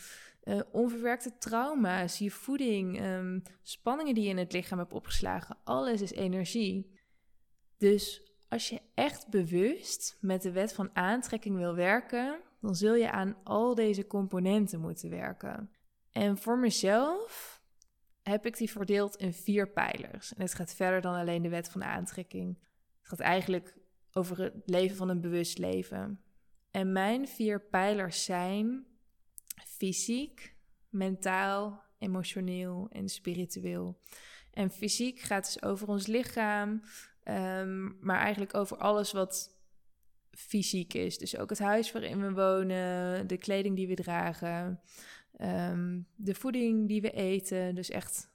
uh, 0.47 0.59
onverwerkte 0.71 1.37
trauma's, 1.37 2.17
je 2.17 2.31
voeding, 2.31 3.01
um, 3.01 3.41
spanningen 3.61 4.13
die 4.13 4.23
je 4.23 4.29
in 4.29 4.37
het 4.37 4.53
lichaam 4.53 4.79
hebt 4.79 4.93
opgeslagen, 4.93 5.57
alles 5.63 6.01
is 6.01 6.11
energie. 6.11 6.99
Dus 7.77 8.21
als 8.49 8.69
je 8.69 8.81
echt 8.93 9.27
bewust 9.29 10.17
met 10.21 10.41
de 10.41 10.51
wet 10.51 10.73
van 10.73 10.89
aantrekking 10.93 11.55
wil 11.55 11.75
werken, 11.75 12.39
dan 12.61 12.75
zul 12.75 12.95
je 12.95 13.11
aan 13.11 13.35
al 13.43 13.75
deze 13.75 14.07
componenten 14.07 14.79
moeten 14.79 15.09
werken. 15.09 15.71
En 16.11 16.37
voor 16.37 16.57
mezelf 16.59 17.61
heb 18.21 18.45
ik 18.45 18.57
die 18.57 18.71
verdeeld 18.71 19.15
in 19.15 19.33
vier 19.33 19.69
pijlers. 19.69 20.33
En 20.33 20.41
het 20.41 20.53
gaat 20.53 20.73
verder 20.73 21.01
dan 21.01 21.15
alleen 21.15 21.41
de 21.41 21.49
wet 21.49 21.69
van 21.69 21.83
aantrekking. 21.83 22.57
Het 22.99 23.07
gaat 23.07 23.19
eigenlijk 23.19 23.75
over 24.11 24.41
het 24.41 24.53
leven 24.65 24.97
van 24.97 25.09
een 25.09 25.21
bewust 25.21 25.57
leven. 25.57 26.21
En 26.71 26.91
mijn 26.91 27.27
vier 27.27 27.61
pijlers 27.61 28.23
zijn 28.23 28.86
fysiek, 29.77 30.55
mentaal, 30.89 31.83
emotioneel 31.99 32.87
en 32.91 33.09
spiritueel. 33.09 33.99
En 34.51 34.71
fysiek 34.71 35.19
gaat 35.19 35.45
dus 35.45 35.61
over 35.61 35.87
ons 35.87 36.07
lichaam, 36.07 36.81
um, 37.23 37.97
maar 38.01 38.19
eigenlijk 38.19 38.53
over 38.53 38.77
alles 38.77 39.11
wat 39.11 39.55
fysiek 40.31 40.93
is. 40.93 41.17
Dus 41.17 41.37
ook 41.37 41.49
het 41.49 41.59
huis 41.59 41.91
waarin 41.91 42.21
we 42.21 42.31
wonen, 42.31 43.27
de 43.27 43.37
kleding 43.37 43.75
die 43.75 43.87
we 43.87 43.95
dragen, 43.95 44.81
Ehm, 45.37 45.99
de 46.15 46.35
voeding 46.35 46.87
die 46.87 47.01
we 47.01 47.11
eten, 47.11 47.75
dus 47.75 47.89
echt 47.89 48.29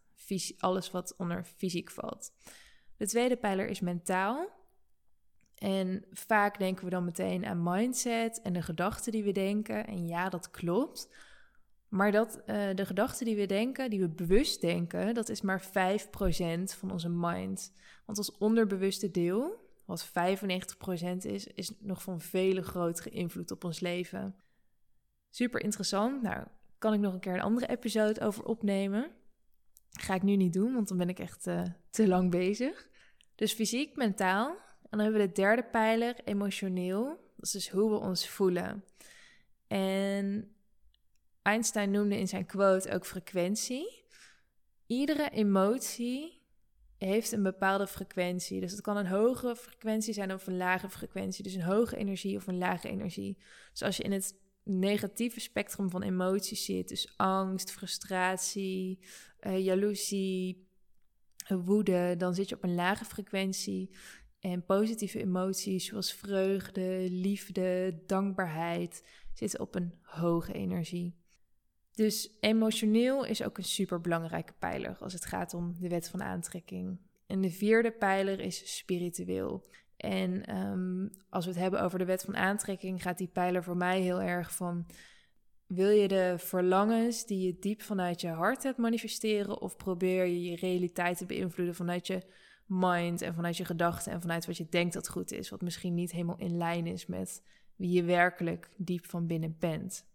alles 0.58 0.90
wat 0.90 1.14
onder 1.16 1.44
fysiek 1.44 1.90
valt. 1.90 2.32
De 2.96 3.06
tweede 3.06 3.36
pijler 3.36 3.68
is 3.68 3.80
mentaal. 3.80 4.48
En 5.54 6.04
vaak 6.10 6.58
denken 6.58 6.84
we 6.84 6.90
dan 6.90 7.04
meteen 7.04 7.46
aan 7.46 7.62
mindset 7.62 8.42
en 8.42 8.52
de 8.52 8.62
gedachten 8.62 9.12
die 9.12 9.24
we 9.24 9.32
denken. 9.32 9.86
En 9.86 10.06
ja, 10.06 10.28
dat 10.28 10.50
klopt. 10.50 11.08
Maar 11.92 12.12
dat, 12.12 12.42
uh, 12.46 12.74
de 12.74 12.86
gedachten 12.86 13.26
die 13.26 13.36
we 13.36 13.46
denken, 13.46 13.90
die 13.90 14.00
we 14.00 14.08
bewust 14.08 14.60
denken, 14.60 15.14
dat 15.14 15.28
is 15.28 15.40
maar 15.40 15.62
5% 15.62 16.74
van 16.74 16.90
onze 16.90 17.08
mind. 17.08 17.72
Want 18.06 18.18
ons 18.18 18.36
onderbewuste 18.38 19.10
deel, 19.10 19.68
wat 19.84 20.08
95% 20.08 20.10
is, 21.16 21.46
is 21.46 21.72
nog 21.78 22.02
van 22.02 22.20
vele 22.20 22.62
grotere 22.62 23.10
invloed 23.10 23.50
op 23.50 23.64
ons 23.64 23.80
leven. 23.80 24.34
Super 25.30 25.62
interessant. 25.62 26.22
Nou, 26.22 26.46
kan 26.78 26.92
ik 26.92 27.00
nog 27.00 27.12
een 27.12 27.20
keer 27.20 27.34
een 27.34 27.40
andere 27.40 27.68
episode 27.68 28.20
over 28.20 28.44
opnemen. 28.44 29.10
Ga 29.90 30.14
ik 30.14 30.22
nu 30.22 30.36
niet 30.36 30.52
doen, 30.52 30.74
want 30.74 30.88
dan 30.88 30.98
ben 30.98 31.08
ik 31.08 31.18
echt 31.18 31.46
uh, 31.46 31.62
te 31.90 32.08
lang 32.08 32.30
bezig. 32.30 32.88
Dus 33.34 33.52
fysiek, 33.52 33.96
mentaal. 33.96 34.48
En 34.48 34.98
dan 34.98 35.00
hebben 35.00 35.20
we 35.20 35.26
de 35.26 35.32
derde 35.32 35.64
pijler, 35.64 36.16
emotioneel. 36.24 37.04
Dat 37.36 37.44
is 37.44 37.50
dus 37.50 37.70
hoe 37.70 37.90
we 37.90 37.96
ons 37.96 38.28
voelen. 38.28 38.84
En 39.66 40.51
Einstein 41.42 41.90
noemde 41.90 42.18
in 42.18 42.28
zijn 42.28 42.46
quote 42.46 42.92
ook 42.92 43.06
frequentie. 43.06 44.04
Iedere 44.86 45.30
emotie 45.30 46.40
heeft 46.98 47.32
een 47.32 47.42
bepaalde 47.42 47.86
frequentie. 47.86 48.60
Dus 48.60 48.70
het 48.70 48.80
kan 48.80 48.96
een 48.96 49.06
hoge 49.06 49.56
frequentie 49.56 50.14
zijn 50.14 50.32
of 50.32 50.46
een 50.46 50.56
lage 50.56 50.88
frequentie. 50.88 51.44
Dus 51.44 51.54
een 51.54 51.62
hoge 51.62 51.96
energie 51.96 52.36
of 52.36 52.46
een 52.46 52.58
lage 52.58 52.88
energie. 52.88 53.38
Dus 53.70 53.82
als 53.82 53.96
je 53.96 54.02
in 54.02 54.12
het 54.12 54.40
negatieve 54.64 55.40
spectrum 55.40 55.90
van 55.90 56.02
emoties 56.02 56.64
zit. 56.64 56.88
Dus 56.88 57.14
angst, 57.16 57.70
frustratie, 57.70 58.98
uh, 59.40 59.64
jaloezie, 59.64 60.68
woede. 61.48 62.14
Dan 62.16 62.34
zit 62.34 62.48
je 62.48 62.54
op 62.54 62.64
een 62.64 62.74
lage 62.74 63.04
frequentie. 63.04 63.90
En 64.40 64.64
positieve 64.64 65.20
emoties 65.20 65.86
zoals 65.86 66.12
vreugde, 66.12 67.06
liefde, 67.10 68.00
dankbaarheid 68.06 69.04
zitten 69.32 69.60
op 69.60 69.74
een 69.74 69.98
hoge 70.02 70.52
energie. 70.52 71.21
Dus 71.94 72.30
emotioneel 72.40 73.24
is 73.24 73.42
ook 73.42 73.58
een 73.58 73.64
super 73.64 74.00
belangrijke 74.00 74.52
pijler 74.58 74.96
als 75.00 75.12
het 75.12 75.24
gaat 75.24 75.54
om 75.54 75.74
de 75.80 75.88
wet 75.88 76.08
van 76.08 76.22
aantrekking. 76.22 76.98
En 77.26 77.40
de 77.40 77.50
vierde 77.50 77.90
pijler 77.90 78.40
is 78.40 78.76
spiritueel. 78.76 79.64
En 79.96 80.44
ehm, 80.44 81.08
als 81.28 81.44
we 81.44 81.50
het 81.50 81.60
hebben 81.60 81.82
over 81.82 81.98
de 81.98 82.04
wet 82.04 82.22
van 82.22 82.36
aantrekking, 82.36 83.02
gaat 83.02 83.18
die 83.18 83.30
pijler 83.32 83.64
voor 83.64 83.76
mij 83.76 84.00
heel 84.00 84.20
erg 84.20 84.54
van: 84.54 84.86
wil 85.66 85.88
je 85.88 86.08
de 86.08 86.34
verlangens 86.38 87.26
die 87.26 87.46
je 87.46 87.58
diep 87.58 87.82
vanuit 87.82 88.20
je 88.20 88.28
hart 88.28 88.62
hebt 88.62 88.78
manifesteren, 88.78 89.60
of 89.60 89.76
probeer 89.76 90.26
je 90.26 90.42
je 90.42 90.56
realiteit 90.56 91.18
te 91.18 91.26
beïnvloeden 91.26 91.74
vanuit 91.74 92.06
je 92.06 92.22
mind 92.66 93.22
en 93.22 93.34
vanuit 93.34 93.56
je 93.56 93.64
gedachten 93.64 94.12
en 94.12 94.20
vanuit 94.20 94.46
wat 94.46 94.56
je 94.56 94.66
denkt 94.68 94.94
dat 94.94 95.08
goed 95.08 95.32
is, 95.32 95.48
wat 95.48 95.62
misschien 95.62 95.94
niet 95.94 96.12
helemaal 96.12 96.38
in 96.38 96.56
lijn 96.56 96.86
is 96.86 97.06
met 97.06 97.42
wie 97.76 97.90
je 97.90 98.02
werkelijk 98.02 98.68
diep 98.76 99.06
van 99.06 99.26
binnen 99.26 99.56
bent? 99.58 100.06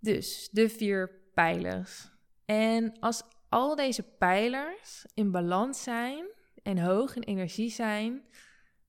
Dus 0.00 0.48
de 0.52 0.68
vier 0.68 1.10
pijlers. 1.34 2.10
En 2.44 2.98
als 3.00 3.22
al 3.48 3.76
deze 3.76 4.02
pijlers 4.02 5.06
in 5.14 5.30
balans 5.30 5.82
zijn, 5.82 6.26
en 6.62 6.78
hoog 6.78 7.16
in 7.16 7.22
energie 7.22 7.70
zijn, 7.70 8.22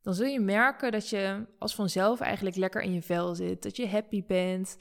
dan 0.01 0.13
zul 0.13 0.25
je 0.25 0.39
merken 0.39 0.91
dat 0.91 1.09
je 1.09 1.45
als 1.59 1.75
vanzelf 1.75 2.19
eigenlijk 2.19 2.55
lekker 2.55 2.81
in 2.81 2.93
je 2.93 3.01
vel 3.01 3.35
zit. 3.35 3.63
Dat 3.63 3.75
je 3.75 3.87
happy 3.87 4.25
bent 4.25 4.77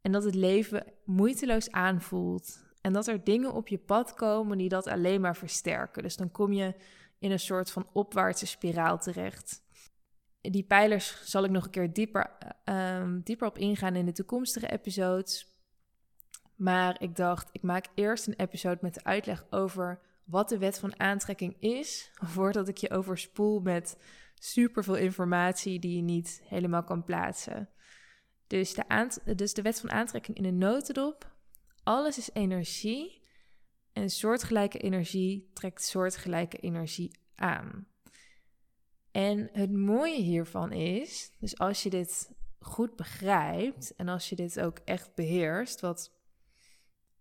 en 0.00 0.12
dat 0.12 0.24
het 0.24 0.34
leven 0.34 0.92
moeiteloos 1.04 1.70
aanvoelt. 1.70 2.66
En 2.80 2.92
dat 2.92 3.06
er 3.06 3.24
dingen 3.24 3.52
op 3.52 3.68
je 3.68 3.78
pad 3.78 4.14
komen 4.14 4.58
die 4.58 4.68
dat 4.68 4.86
alleen 4.86 5.20
maar 5.20 5.36
versterken. 5.36 6.02
Dus 6.02 6.16
dan 6.16 6.30
kom 6.30 6.52
je 6.52 6.74
in 7.18 7.30
een 7.30 7.40
soort 7.40 7.70
van 7.70 7.88
opwaartse 7.92 8.46
spiraal 8.46 8.98
terecht. 8.98 9.62
Die 10.40 10.64
pijlers 10.64 11.22
zal 11.24 11.44
ik 11.44 11.50
nog 11.50 11.64
een 11.64 11.70
keer 11.70 11.92
dieper, 11.92 12.36
uh, 12.64 13.14
dieper 13.24 13.46
op 13.46 13.58
ingaan 13.58 13.96
in 13.96 14.06
de 14.06 14.12
toekomstige 14.12 14.70
episodes. 14.70 15.57
Maar 16.58 17.02
ik 17.02 17.16
dacht, 17.16 17.48
ik 17.52 17.62
maak 17.62 17.86
eerst 17.94 18.26
een 18.26 18.36
episode 18.36 18.78
met 18.80 18.94
de 18.94 19.04
uitleg 19.04 19.46
over 19.50 20.00
wat 20.24 20.48
de 20.48 20.58
wet 20.58 20.78
van 20.78 21.00
aantrekking 21.00 21.56
is, 21.60 22.10
voordat 22.34 22.68
ik 22.68 22.76
je 22.76 22.90
overspoel 22.90 23.60
met 23.60 23.96
superveel 24.34 24.96
informatie 24.96 25.78
die 25.78 25.96
je 25.96 26.02
niet 26.02 26.42
helemaal 26.44 26.84
kan 26.84 27.04
plaatsen. 27.04 27.68
Dus 28.46 28.74
de, 28.74 29.34
dus 29.34 29.54
de 29.54 29.62
wet 29.62 29.80
van 29.80 29.90
aantrekking 29.90 30.36
in 30.36 30.44
een 30.44 30.58
notendop. 30.58 31.36
Alles 31.82 32.18
is 32.18 32.30
energie 32.32 33.22
en 33.92 34.10
soortgelijke 34.10 34.78
energie 34.78 35.50
trekt 35.54 35.82
soortgelijke 35.82 36.56
energie 36.56 37.18
aan. 37.34 37.86
En 39.10 39.48
het 39.52 39.72
mooie 39.72 40.20
hiervan 40.20 40.72
is, 40.72 41.32
dus 41.38 41.58
als 41.58 41.82
je 41.82 41.90
dit 41.90 42.32
goed 42.58 42.96
begrijpt 42.96 43.94
en 43.94 44.08
als 44.08 44.28
je 44.28 44.36
dit 44.36 44.60
ook 44.60 44.78
echt 44.84 45.14
beheerst, 45.14 45.80
wat 45.80 46.17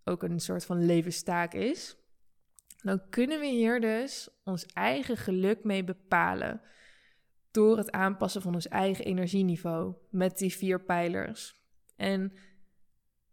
ook 0.08 0.24
een 0.24 0.40
soort 0.40 0.66
van 0.66 0.86
levenstaak 0.86 1.54
is, 1.54 1.98
dan 2.84 3.10
kunnen 3.10 3.40
we 3.40 3.46
hier 3.46 3.82
dus 3.82 4.30
ons 4.44 4.66
eigen 4.66 5.18
geluk 5.18 5.64
mee 5.64 5.84
bepalen. 5.84 6.62
Door 7.52 7.78
het 7.78 7.92
aanpassen 7.92 8.42
van 8.42 8.54
ons 8.54 8.68
eigen 8.68 9.06
energieniveau 9.06 9.96
met 10.10 10.38
die 10.38 10.54
vier 10.54 10.84
pijlers. 10.84 11.62
En 11.96 12.34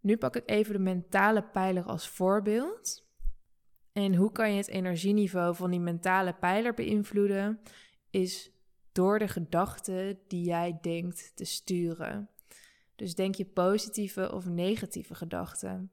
nu 0.01 0.17
pak 0.17 0.37
ik 0.37 0.43
even 0.47 0.73
de 0.73 0.79
mentale 0.79 1.43
pijler 1.43 1.85
als 1.85 2.09
voorbeeld. 2.09 3.03
En 3.93 4.15
hoe 4.15 4.33
kan 4.33 4.51
je 4.51 4.57
het 4.57 4.69
energieniveau 4.69 5.55
van 5.55 5.71
die 5.71 5.81
mentale 5.81 6.35
pijler 6.35 6.75
beïnvloeden? 6.75 7.61
is 8.15 8.51
door 8.93 9.19
de 9.19 9.29
gedachten 9.29 10.19
die 10.29 10.45
jij 10.45 10.79
denkt 10.81 11.33
te 11.35 11.45
sturen. 11.45 12.29
Dus 12.97 13.15
denk 13.15 13.35
je 13.35 13.45
positieve 13.45 14.33
of 14.33 14.47
negatieve 14.47 15.15
gedachten. 15.15 15.91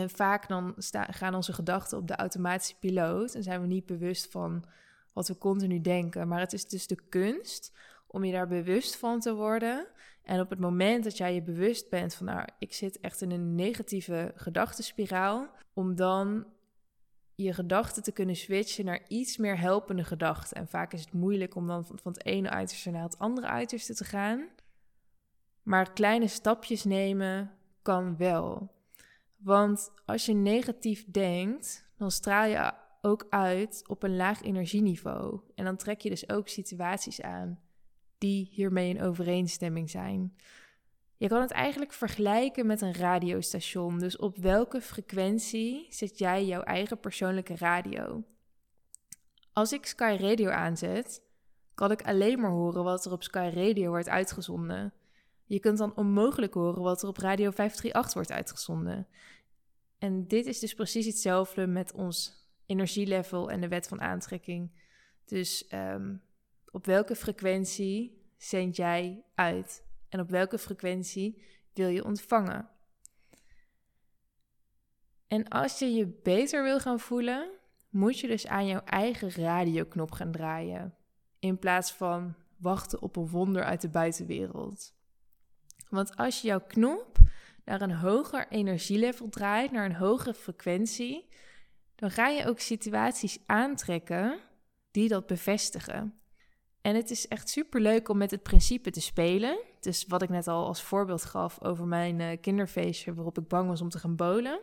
En 0.00 0.10
vaak 0.10 0.48
dan 0.48 0.74
gaan 0.92 1.34
onze 1.34 1.52
gedachten 1.52 1.98
op 1.98 2.08
de 2.08 2.16
automatische 2.16 2.78
piloot 2.78 3.34
en 3.34 3.42
zijn 3.42 3.60
we 3.60 3.66
niet 3.66 3.86
bewust 3.86 4.30
van 4.30 4.64
wat 5.12 5.28
we 5.28 5.38
continu 5.38 5.80
denken. 5.80 6.28
Maar 6.28 6.40
het 6.40 6.52
is 6.52 6.68
dus 6.68 6.86
de 6.86 6.98
kunst 7.08 7.72
om 8.06 8.24
je 8.24 8.32
daar 8.32 8.48
bewust 8.48 8.96
van 8.96 9.20
te 9.20 9.34
worden. 9.34 9.86
En 10.22 10.40
op 10.40 10.50
het 10.50 10.58
moment 10.58 11.04
dat 11.04 11.16
jij 11.16 11.34
je 11.34 11.42
bewust 11.42 11.90
bent 11.90 12.14
van, 12.14 12.26
nou, 12.26 12.48
ik 12.58 12.72
zit 12.72 13.00
echt 13.00 13.20
in 13.20 13.30
een 13.30 13.54
negatieve 13.54 14.32
gedachtenspiraal, 14.34 15.50
om 15.72 15.94
dan 15.94 16.46
je 17.34 17.52
gedachten 17.52 18.02
te 18.02 18.12
kunnen 18.12 18.36
switchen 18.36 18.84
naar 18.84 19.04
iets 19.08 19.36
meer 19.36 19.58
helpende 19.58 20.04
gedachten. 20.04 20.56
En 20.56 20.68
vaak 20.68 20.92
is 20.92 21.00
het 21.00 21.12
moeilijk 21.12 21.54
om 21.54 21.66
dan 21.66 21.86
van, 21.86 22.12
het 22.12 22.24
ene 22.24 22.50
uiterste 22.50 22.90
naar 22.90 23.02
het 23.02 23.18
andere 23.18 23.46
uiterste 23.46 23.94
te 23.94 24.04
gaan. 24.04 24.48
Maar 25.62 25.92
kleine 25.92 26.28
stapjes 26.28 26.84
nemen 26.84 27.50
kan 27.82 28.16
wel. 28.16 28.75
Want 29.36 29.92
als 30.04 30.26
je 30.26 30.32
negatief 30.34 31.04
denkt, 31.10 31.88
dan 31.96 32.10
straal 32.10 32.46
je 32.46 32.72
ook 33.00 33.26
uit 33.30 33.84
op 33.86 34.02
een 34.02 34.16
laag 34.16 34.42
energieniveau. 34.42 35.40
En 35.54 35.64
dan 35.64 35.76
trek 35.76 36.00
je 36.00 36.08
dus 36.08 36.28
ook 36.28 36.48
situaties 36.48 37.22
aan 37.22 37.60
die 38.18 38.48
hiermee 38.52 38.88
in 38.88 39.02
overeenstemming 39.02 39.90
zijn. 39.90 40.36
Je 41.16 41.28
kan 41.28 41.40
het 41.40 41.50
eigenlijk 41.50 41.92
vergelijken 41.92 42.66
met 42.66 42.80
een 42.80 42.94
radiostation. 42.94 43.98
Dus 43.98 44.16
op 44.16 44.36
welke 44.36 44.80
frequentie 44.80 45.86
zet 45.88 46.18
jij 46.18 46.46
jouw 46.46 46.62
eigen 46.62 47.00
persoonlijke 47.00 47.56
radio? 47.56 48.24
Als 49.52 49.72
ik 49.72 49.86
Sky 49.86 50.16
Radio 50.20 50.50
aanzet, 50.50 51.22
kan 51.74 51.90
ik 51.90 52.02
alleen 52.02 52.40
maar 52.40 52.50
horen 52.50 52.84
wat 52.84 53.04
er 53.04 53.12
op 53.12 53.22
Sky 53.22 53.50
Radio 53.54 53.88
wordt 53.88 54.08
uitgezonden. 54.08 54.92
Je 55.46 55.60
kunt 55.60 55.78
dan 55.78 55.96
onmogelijk 55.96 56.54
horen 56.54 56.82
wat 56.82 57.02
er 57.02 57.08
op 57.08 57.16
Radio 57.16 57.50
538 57.50 58.14
wordt 58.14 58.32
uitgezonden. 58.32 59.06
En 59.98 60.26
dit 60.26 60.46
is 60.46 60.58
dus 60.58 60.74
precies 60.74 61.06
hetzelfde 61.06 61.66
met 61.66 61.92
ons 61.92 62.46
energielevel 62.66 63.50
en 63.50 63.60
de 63.60 63.68
wet 63.68 63.88
van 63.88 64.00
aantrekking. 64.00 64.70
Dus 65.24 65.72
um, 65.72 66.22
op 66.70 66.86
welke 66.86 67.16
frequentie 67.16 68.24
zend 68.36 68.76
jij 68.76 69.24
uit? 69.34 69.84
En 70.08 70.20
op 70.20 70.30
welke 70.30 70.58
frequentie 70.58 71.42
wil 71.72 71.88
je 71.88 72.04
ontvangen? 72.04 72.68
En 75.28 75.48
als 75.48 75.78
je 75.78 75.86
je 75.86 76.06
beter 76.22 76.62
wil 76.62 76.80
gaan 76.80 77.00
voelen, 77.00 77.50
moet 77.88 78.18
je 78.18 78.26
dus 78.26 78.46
aan 78.46 78.66
jouw 78.66 78.80
eigen 78.84 79.30
radioknop 79.30 80.10
gaan 80.10 80.32
draaien. 80.32 80.94
In 81.38 81.58
plaats 81.58 81.92
van 81.92 82.34
wachten 82.56 83.02
op 83.02 83.16
een 83.16 83.28
wonder 83.28 83.64
uit 83.64 83.80
de 83.80 83.88
buitenwereld. 83.88 84.95
Want 85.88 86.16
als 86.16 86.40
je 86.40 86.46
jouw 86.46 86.60
knop 86.66 87.18
naar 87.64 87.80
een 87.80 87.94
hoger 87.94 88.48
energielevel 88.48 89.28
draait, 89.28 89.70
naar 89.70 89.84
een 89.84 89.94
hogere 89.94 90.34
frequentie, 90.34 91.28
dan 91.94 92.10
ga 92.10 92.28
je 92.28 92.46
ook 92.46 92.60
situaties 92.60 93.38
aantrekken 93.46 94.40
die 94.90 95.08
dat 95.08 95.26
bevestigen. 95.26 96.20
En 96.80 96.94
het 96.94 97.10
is 97.10 97.28
echt 97.28 97.48
super 97.48 97.80
leuk 97.80 98.08
om 98.08 98.16
met 98.16 98.30
het 98.30 98.42
principe 98.42 98.90
te 98.90 99.00
spelen. 99.00 99.58
Dus 99.80 100.04
wat 100.08 100.22
ik 100.22 100.28
net 100.28 100.48
al 100.48 100.66
als 100.66 100.82
voorbeeld 100.82 101.24
gaf 101.24 101.62
over 101.62 101.86
mijn 101.86 102.20
uh, 102.20 102.30
kinderfeestje 102.40 103.14
waarop 103.14 103.38
ik 103.38 103.48
bang 103.48 103.68
was 103.68 103.80
om 103.80 103.88
te 103.88 103.98
gaan 103.98 104.16
bolen. 104.16 104.60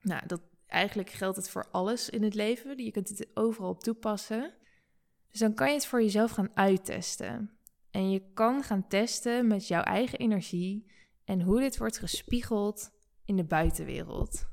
Nou, 0.00 0.26
dat, 0.26 0.40
eigenlijk 0.66 1.10
geldt 1.10 1.36
het 1.36 1.50
voor 1.50 1.66
alles 1.70 2.10
in 2.10 2.22
het 2.22 2.34
leven. 2.34 2.84
Je 2.84 2.90
kunt 2.90 3.08
het 3.08 3.26
overal 3.34 3.70
op 3.70 3.82
toepassen. 3.82 4.52
Dus 5.30 5.40
dan 5.40 5.54
kan 5.54 5.68
je 5.68 5.74
het 5.74 5.86
voor 5.86 6.02
jezelf 6.02 6.30
gaan 6.30 6.50
uittesten. 6.54 7.53
En 7.94 8.10
je 8.10 8.22
kan 8.32 8.62
gaan 8.62 8.88
testen 8.88 9.46
met 9.46 9.68
jouw 9.68 9.82
eigen 9.82 10.18
energie 10.18 10.86
en 11.24 11.40
hoe 11.40 11.60
dit 11.60 11.78
wordt 11.78 11.98
gespiegeld 11.98 12.90
in 13.24 13.36
de 13.36 13.44
buitenwereld. 13.44 14.46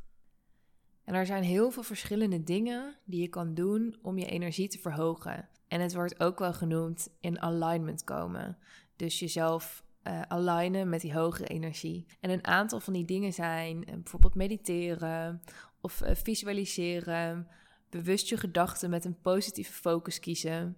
En 1.03 1.13
er 1.13 1.25
zijn 1.25 1.43
heel 1.43 1.71
veel 1.71 1.83
verschillende 1.83 2.43
dingen 2.43 2.97
die 3.05 3.21
je 3.21 3.27
kan 3.27 3.53
doen 3.53 3.97
om 4.01 4.17
je 4.17 4.25
energie 4.25 4.67
te 4.67 4.79
verhogen. 4.79 5.49
En 5.67 5.81
het 5.81 5.93
wordt 5.93 6.19
ook 6.19 6.39
wel 6.39 6.53
genoemd 6.53 7.09
in 7.19 7.41
alignment 7.41 8.03
komen. 8.03 8.57
Dus 8.95 9.19
jezelf 9.19 9.83
uh, 10.03 10.21
alignen 10.21 10.89
met 10.89 11.01
die 11.01 11.13
hogere 11.13 11.47
energie. 11.47 12.05
En 12.19 12.29
een 12.29 12.45
aantal 12.47 12.79
van 12.79 12.93
die 12.93 13.05
dingen 13.05 13.33
zijn 13.33 13.77
uh, 13.77 13.95
bijvoorbeeld 13.95 14.35
mediteren 14.35 15.41
of 15.79 16.01
uh, 16.01 16.09
visualiseren, 16.13 17.47
bewust 17.89 18.29
je 18.29 18.37
gedachten 18.37 18.89
met 18.89 19.05
een 19.05 19.21
positieve 19.21 19.73
focus 19.73 20.19
kiezen. 20.19 20.77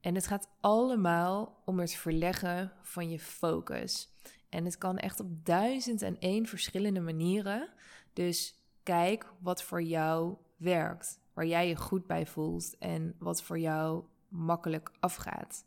En 0.00 0.14
het 0.14 0.26
gaat 0.26 0.48
allemaal 0.60 1.62
om 1.64 1.78
het 1.78 1.94
verleggen 1.94 2.72
van 2.82 3.10
je 3.10 3.18
focus. 3.18 4.08
En 4.48 4.64
het 4.64 4.78
kan 4.78 4.98
echt 4.98 5.20
op 5.20 5.44
duizend 5.44 6.02
en 6.02 6.18
één 6.18 6.46
verschillende 6.46 7.00
manieren. 7.00 7.68
Dus 8.12 8.54
kijk 8.82 9.26
wat 9.38 9.62
voor 9.62 9.82
jou 9.82 10.36
werkt, 10.56 11.20
waar 11.32 11.46
jij 11.46 11.68
je 11.68 11.76
goed 11.76 12.06
bij 12.06 12.26
voelt 12.26 12.78
en 12.78 13.14
wat 13.18 13.42
voor 13.42 13.58
jou 13.58 14.04
makkelijk 14.28 14.90
afgaat. 15.00 15.64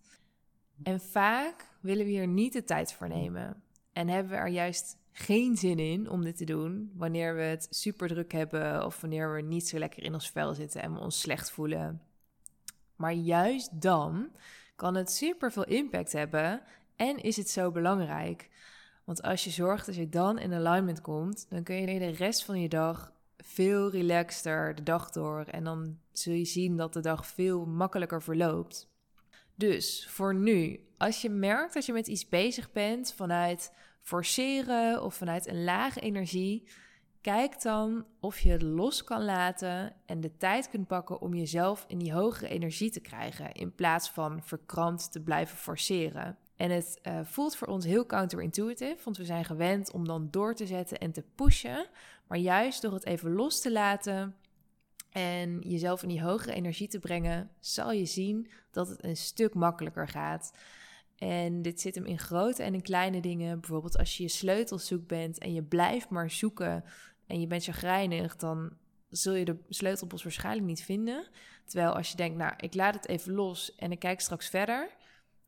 En 0.84 1.00
vaak 1.00 1.70
willen 1.80 2.06
we 2.06 2.12
hier 2.12 2.28
niet 2.28 2.54
de 2.54 2.64
tijd 2.64 2.94
voor 2.94 3.08
nemen 3.08 3.64
en 3.94 4.08
hebben 4.08 4.32
we 4.32 4.38
er 4.38 4.48
juist 4.48 4.98
geen 5.12 5.58
zin 5.58 5.80
in 5.80 6.10
om 6.10 6.24
dit 6.24 6.38
te 6.38 6.46
doen 6.46 6.92
wanneer 6.96 7.36
we 7.36 7.42
het 7.42 7.68
super 7.70 8.08
druk 8.08 8.32
hebben 8.32 8.86
of 8.86 9.02
wanneer 9.02 9.34
we 9.34 9.42
niet 9.42 9.68
zo 9.68 9.78
lekker 9.78 10.04
in 10.04 10.14
ons 10.14 10.30
vel 10.30 10.54
zitten 10.54 10.82
en 10.82 10.94
we 10.94 11.00
ons 11.00 11.20
slecht 11.20 11.52
voelen. 11.52 12.02
Maar 12.96 13.14
juist 13.14 13.82
dan 13.82 14.32
kan 14.76 14.96
het 14.96 15.12
super 15.12 15.52
veel 15.52 15.66
impact 15.66 16.12
hebben 16.12 16.62
en 16.96 17.18
is 17.18 17.38
het 17.38 17.50
zo 17.50 17.72
belangrijk. 17.72 18.50
Want 19.04 19.22
als 19.22 19.44
je 19.44 19.50
zorgt 19.50 19.86
dat 19.86 19.96
je 19.96 20.10
dan 20.10 20.40
in 20.40 20.54
alignment 20.54 21.02
komt, 21.02 21.46
dan 21.50 21.64
kun 21.64 21.76
je 21.76 22.00
de 22.00 22.10
rest 22.10 22.46
van 22.46 22.62
je 22.62 22.70
dag 22.70 23.14
veel 23.38 23.90
relaxter 23.90 24.76
de 24.76 24.84
dag 24.84 25.12
door. 25.12 25.46
En 25.46 25.64
dan 25.64 25.98
zul 26.12 26.34
je 26.34 26.46
zien 26.46 26.78
dat 26.78 26.94
de 26.94 27.00
dag 27.00 27.28
veel 27.28 27.66
makkelijker 27.66 28.22
verloopt. 28.22 28.92
Dus 29.56 30.08
voor 30.10 30.36
nu, 30.36 30.80
als 30.98 31.22
je 31.22 31.30
merkt 31.30 31.74
dat 31.74 31.86
je 31.86 31.94
met 31.94 32.08
iets 32.08 32.30
bezig 32.30 32.72
bent 32.72 33.14
vanuit 33.14 33.72
forceren 34.02 35.04
of 35.04 35.16
vanuit 35.16 35.48
een 35.48 35.64
lage 35.64 36.00
energie, 36.00 36.68
kijk 37.24 37.62
dan 37.62 38.06
of 38.20 38.40
je 38.40 38.50
het 38.50 38.62
los 38.62 39.04
kan 39.04 39.24
laten 39.24 39.94
en 40.06 40.22
de 40.22 40.38
tijd 40.38 40.70
kunt 40.70 40.88
pakken 40.88 41.22
om 41.22 41.34
jezelf 41.34 41.86
in 41.88 41.98
die 41.98 42.14
hogere 42.14 42.48
energie 42.48 42.90
te 42.92 43.00
krijgen, 43.00 43.52
in 43.52 43.76
plaats 43.76 44.10
van 44.10 44.44
verkrampt 44.44 45.12
te 45.12 45.22
blijven 45.22 45.58
forceren. 45.58 46.38
En 46.56 46.72
het 46.72 47.00
uh, 47.08 47.20
voelt 47.24 47.56
voor 47.56 47.68
ons 47.68 47.86
heel 47.86 48.06
counterintuitive, 48.06 49.04
want 49.04 49.18
we 49.18 49.26
zijn 49.26 49.46
gewend 49.46 49.92
om 49.92 50.08
dan 50.08 50.28
door 50.32 50.56
te 50.56 50.66
zetten 50.66 50.98
en 50.98 51.12
te 51.12 51.24
pushen. 51.36 51.88
Maar 52.28 52.38
juist 52.38 52.82
door 52.82 52.94
het 52.94 53.06
even 53.06 53.34
los 53.34 53.62
te 53.62 53.72
laten 53.72 54.36
en 55.10 55.60
jezelf 55.60 56.02
in 56.02 56.10
die 56.10 56.24
hogere 56.24 56.54
energie 56.54 56.88
te 56.88 57.00
brengen, 57.00 57.50
zal 57.60 57.92
je 57.92 58.06
zien 58.06 58.52
dat 58.72 58.88
het 58.88 59.04
een 59.04 59.18
stuk 59.18 59.54
makkelijker 59.54 60.08
gaat. 60.08 60.54
En 61.18 61.62
dit 61.62 61.82
zit 61.82 61.96
hem 61.96 62.06
in 62.06 62.20
grote 62.20 62.64
en 62.64 62.74
in 62.74 62.82
kleine 62.82 63.22
dingen. 63.22 63.60
Bijvoorbeeld 63.60 63.98
als 63.98 64.18
je 64.18 64.24
je 64.24 64.30
sleutels 64.30 64.88
zoekt 64.88 65.08
bent 65.08 65.38
en 65.38 65.54
je 65.54 65.64
blijft 65.64 66.10
maar 66.10 66.30
zoeken 66.30 66.84
en 67.28 67.40
je 67.40 67.48
bent 67.48 67.64
chagrijnig, 67.64 68.36
dan 68.36 68.78
zul 69.10 69.34
je 69.34 69.46
de 69.46 69.58
sleutelbos 69.70 70.24
waarschijnlijk 70.24 70.68
niet 70.68 70.84
vinden. 70.84 71.28
Terwijl 71.66 71.96
als 71.96 72.10
je 72.10 72.18
denkt, 72.18 72.38
nou, 72.38 72.54
ik 72.58 72.74
laat 72.74 72.94
het 72.94 73.08
even 73.08 73.34
los 73.34 73.76
en 73.76 73.92
ik 73.92 74.00
kijk 74.00 74.20
straks 74.20 74.50
verder, 74.50 74.90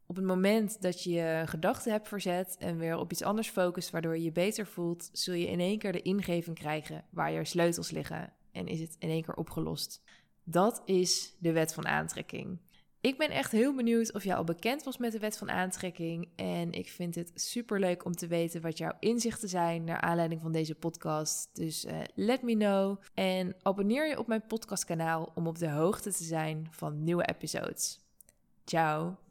op 0.07 0.15
het 0.15 0.25
moment 0.25 0.81
dat 0.81 1.03
je 1.03 1.11
je 1.11 1.43
gedachten 1.45 1.91
hebt 1.91 2.07
verzet 2.07 2.55
en 2.59 2.77
weer 2.77 2.97
op 2.97 3.11
iets 3.11 3.23
anders 3.23 3.49
focust, 3.49 3.89
waardoor 3.89 4.17
je 4.17 4.23
je 4.23 4.31
beter 4.31 4.67
voelt, 4.67 5.09
zul 5.11 5.33
je 5.33 5.47
in 5.47 5.59
één 5.59 5.77
keer 5.77 5.91
de 5.91 6.01
ingeving 6.01 6.57
krijgen 6.57 7.05
waar 7.09 7.31
je 7.31 7.45
sleutels 7.45 7.91
liggen 7.91 8.33
en 8.51 8.67
is 8.67 8.79
het 8.79 8.95
in 8.99 9.09
één 9.09 9.23
keer 9.23 9.35
opgelost. 9.35 10.01
Dat 10.43 10.81
is 10.85 11.35
de 11.39 11.51
wet 11.51 11.73
van 11.73 11.87
aantrekking. 11.87 12.59
Ik 13.05 13.17
ben 13.17 13.29
echt 13.29 13.51
heel 13.51 13.75
benieuwd 13.75 14.13
of 14.13 14.23
jij 14.23 14.35
al 14.35 14.43
bekend 14.43 14.83
was 14.83 14.97
met 14.97 15.11
de 15.11 15.19
wet 15.19 15.37
van 15.37 15.51
aantrekking. 15.51 16.27
En 16.35 16.71
ik 16.71 16.89
vind 16.89 17.15
het 17.15 17.31
super 17.35 17.79
leuk 17.79 18.05
om 18.05 18.15
te 18.15 18.27
weten 18.27 18.61
wat 18.61 18.77
jouw 18.77 18.91
inzichten 18.99 19.49
zijn 19.49 19.83
naar 19.83 20.01
aanleiding 20.01 20.41
van 20.41 20.51
deze 20.51 20.75
podcast. 20.75 21.49
Dus 21.53 21.85
uh, 21.85 21.99
let 22.15 22.41
me 22.41 22.55
know. 22.55 23.01
En 23.13 23.55
abonneer 23.61 24.07
je 24.07 24.19
op 24.19 24.27
mijn 24.27 24.47
podcastkanaal 24.47 25.31
om 25.35 25.47
op 25.47 25.57
de 25.57 25.69
hoogte 25.69 26.13
te 26.13 26.23
zijn 26.23 26.67
van 26.71 27.03
nieuwe 27.03 27.25
episodes. 27.25 27.99
Ciao. 28.63 29.24